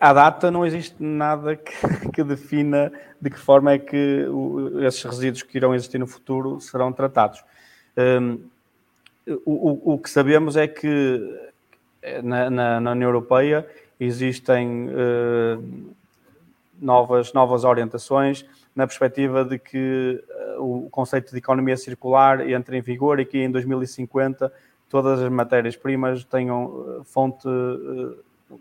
À 0.00 0.12
data 0.12 0.50
não 0.50 0.66
existe 0.66 1.00
nada 1.00 1.56
que, 1.56 1.72
que 2.12 2.24
defina 2.24 2.92
de 3.20 3.30
que 3.30 3.38
forma 3.38 3.72
é 3.72 3.78
que 3.78 4.26
o, 4.28 4.84
esses 4.84 5.02
resíduos 5.04 5.42
que 5.42 5.56
irão 5.56 5.74
existir 5.74 5.98
no 5.98 6.06
futuro 6.06 6.60
serão 6.60 6.92
tratados. 6.92 7.44
Um, 7.96 8.40
o, 9.44 9.92
o, 9.92 9.94
o 9.94 9.98
que 9.98 10.10
sabemos 10.10 10.56
é 10.56 10.66
que 10.66 11.20
na, 12.22 12.50
na, 12.50 12.80
na 12.80 12.90
União 12.92 13.08
Europeia 13.08 13.66
existem 13.98 14.88
uh, 14.88 15.94
novas, 16.80 17.32
novas 17.32 17.64
orientações 17.64 18.44
na 18.74 18.86
perspectiva 18.86 19.44
de 19.44 19.58
que 19.58 20.22
uh, 20.28 20.41
o 20.62 20.88
conceito 20.90 21.32
de 21.32 21.38
economia 21.38 21.76
circular 21.76 22.48
entre 22.48 22.78
em 22.78 22.80
vigor 22.80 23.20
e 23.20 23.24
que 23.24 23.38
em 23.38 23.50
2050 23.50 24.52
todas 24.88 25.20
as 25.20 25.30
matérias-primas 25.30 26.24
tenham 26.24 26.64
uh, 26.66 27.04
fonte, 27.04 27.48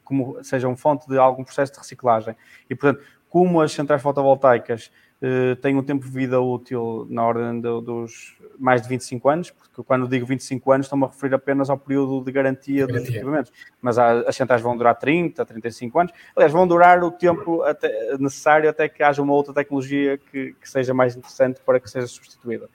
como 0.04 0.42
sejam 0.44 0.76
fonte 0.76 1.08
de 1.08 1.18
algum 1.18 1.44
processo 1.44 1.74
de 1.74 1.80
reciclagem. 1.80 2.36
E, 2.70 2.76
portanto, 2.76 3.06
como 3.30 3.62
as 3.62 3.72
centrais 3.72 4.02
fotovoltaicas 4.02 4.92
uh, 5.22 5.56
têm 5.58 5.76
um 5.76 5.84
tempo 5.84 6.06
de 6.06 6.12
vida 6.12 6.40
útil 6.40 7.08
na 7.10 7.24
ordem 7.26 7.62
de, 7.62 7.82
dos 7.82 8.38
mais 8.60 8.82
de 8.82 8.90
25 8.90 9.30
anos, 9.30 9.52
porque 9.52 9.84
quando 9.84 10.08
digo 10.08 10.26
25 10.26 10.72
anos 10.72 10.86
estou-me 10.86 11.06
a 11.06 11.08
referir 11.08 11.34
apenas 11.34 11.70
ao 11.70 11.78
período 11.78 12.24
de 12.24 12.32
garantia, 12.32 12.86
garantia. 12.86 13.06
dos 13.06 13.16
equipamentos, 13.16 13.52
mas 13.82 13.98
as 13.98 14.36
centrais 14.36 14.62
vão 14.62 14.78
durar 14.78 14.96
30, 14.96 15.44
35 15.46 16.00
anos, 16.00 16.14
aliás, 16.36 16.52
vão 16.52 16.68
durar 16.68 17.04
o 17.04 17.12
tempo 17.12 17.64
até, 17.64 18.18
necessário 18.18 18.70
até 18.70 18.88
que 18.88 19.02
haja 19.02 19.22
uma 19.22 19.34
outra 19.34 19.54
tecnologia 19.54 20.18
que, 20.18 20.54
que 20.54 20.70
seja 20.70 20.94
mais 20.94 21.16
interessante 21.16 21.60
para 21.66 21.80
que 21.80 21.90
seja 21.90 22.08
substituída. 22.08 22.70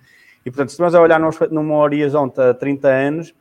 E, 0.45 0.51
portanto, 0.51 0.69
se 0.69 0.75
estamos 0.75 0.95
a 0.95 1.01
olhar 1.01 1.21
numa 1.51 1.77
horizonte 1.77 2.41
a 2.41 2.55
30 2.55 2.89
anos, 2.89 3.35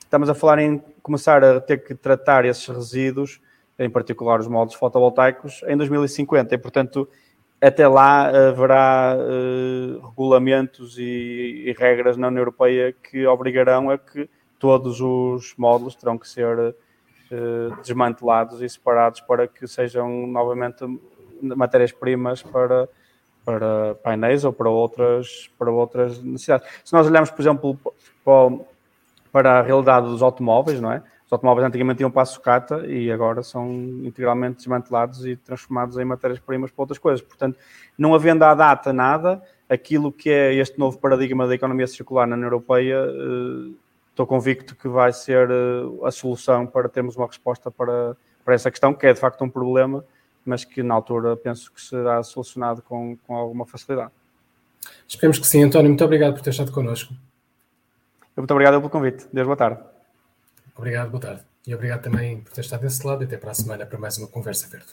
estamos 0.00 0.28
a 0.28 0.34
falar 0.34 0.58
em 0.58 0.82
começar 1.00 1.44
a 1.44 1.60
ter 1.60 1.78
que 1.84 1.94
tratar 1.94 2.44
esses 2.44 2.66
resíduos, 2.66 3.40
em 3.78 3.88
particular 3.88 4.40
os 4.40 4.48
moldes 4.48 4.74
fotovoltaicos, 4.74 5.62
em 5.68 5.76
2050. 5.76 6.52
E, 6.52 6.58
portanto, 6.58 7.08
até 7.60 7.86
lá 7.86 8.28
haverá 8.48 9.16
uh, 9.16 10.08
regulamentos 10.08 10.98
e, 10.98 11.64
e, 11.66 11.74
regras 11.78 12.16
na 12.16 12.28
União 12.28 12.40
Europeia 12.40 12.92
que 12.92 13.26
obrigarão 13.26 13.90
a 13.90 13.98
que 13.98 14.28
todos 14.58 15.00
os 15.00 15.54
módulos 15.58 15.94
terão 15.94 16.16
que 16.16 16.26
ser 16.26 16.58
uh, 16.58 17.76
desmantelados 17.82 18.62
e 18.62 18.68
separados 18.68 19.20
para 19.20 19.46
que 19.46 19.66
sejam 19.66 20.26
novamente 20.26 20.84
matérias-primas 21.42 22.42
para, 22.42 22.88
para 23.44 23.94
painéis 23.96 24.44
ou 24.44 24.52
para 24.52 24.70
outras, 24.70 25.50
para 25.58 25.70
outras 25.70 26.22
necessidades. 26.22 26.66
Se 26.82 26.92
nós 26.94 27.06
olharmos, 27.06 27.30
por 27.30 27.42
exemplo, 27.42 27.78
para, 28.24 28.58
para 29.30 29.58
a 29.58 29.62
realidade 29.62 30.06
dos 30.06 30.22
automóveis, 30.22 30.80
não 30.80 30.92
é? 30.92 31.02
Os 31.30 31.34
automóveis 31.34 31.64
antigamente 31.64 31.98
tinham 31.98 32.10
para 32.10 32.22
a 32.22 32.26
sucata 32.26 32.84
e 32.88 33.10
agora 33.12 33.40
são 33.44 33.70
integralmente 34.02 34.56
desmantelados 34.56 35.24
e 35.24 35.36
transformados 35.36 35.96
em 35.96 36.04
matérias-primas 36.04 36.72
para 36.72 36.82
outras 36.82 36.98
coisas. 36.98 37.22
Portanto, 37.22 37.56
não 37.96 38.14
havendo 38.14 38.42
à 38.42 38.52
data 38.52 38.92
nada, 38.92 39.40
aquilo 39.68 40.10
que 40.10 40.28
é 40.28 40.54
este 40.54 40.76
novo 40.76 40.98
paradigma 40.98 41.46
da 41.46 41.54
economia 41.54 41.86
circular 41.86 42.26
na 42.26 42.34
União 42.34 42.48
Europeia, 42.48 42.96
eh, 43.06 43.70
estou 44.10 44.26
convicto 44.26 44.74
que 44.74 44.88
vai 44.88 45.12
ser 45.12 45.48
eh, 45.50 46.04
a 46.04 46.10
solução 46.10 46.66
para 46.66 46.88
termos 46.88 47.16
uma 47.16 47.28
resposta 47.28 47.70
para, 47.70 48.16
para 48.16 48.16
para 48.50 48.56
essa 48.56 48.70
questão, 48.70 48.92
que 48.92 49.06
é 49.06 49.12
de 49.12 49.20
facto 49.20 49.44
um 49.44 49.48
problema, 49.48 50.04
mas 50.44 50.64
que 50.64 50.82
na 50.82 50.94
altura 50.94 51.36
penso 51.36 51.72
que 51.72 51.80
será 51.80 52.20
solucionado 52.22 52.82
com, 52.82 53.16
com 53.26 53.36
alguma 53.36 53.64
facilidade. 53.64 54.10
Esperemos 55.06 55.38
que 55.38 55.46
sim. 55.46 55.62
António, 55.62 55.88
muito 55.88 56.04
obrigado 56.04 56.34
por 56.34 56.42
ter 56.42 56.50
estado 56.50 56.72
connosco. 56.72 57.14
Muito 58.36 58.50
obrigado 58.50 58.78
pelo 58.78 58.90
convite. 58.90 59.26
Deus, 59.32 59.46
boa 59.46 59.56
tarde. 59.56 59.89
Obrigado, 60.80 61.10
boa 61.10 61.20
tarde. 61.20 61.42
E 61.66 61.74
obrigado 61.74 62.00
também 62.00 62.40
por 62.40 62.54
ter 62.54 62.62
estado 62.62 62.80
desse 62.80 63.06
lado 63.06 63.22
e 63.22 63.26
até 63.26 63.36
para 63.36 63.50
a 63.50 63.54
semana 63.54 63.84
para 63.84 63.98
mais 63.98 64.16
uma 64.16 64.26
Conversa 64.26 64.66
Verde. 64.66 64.86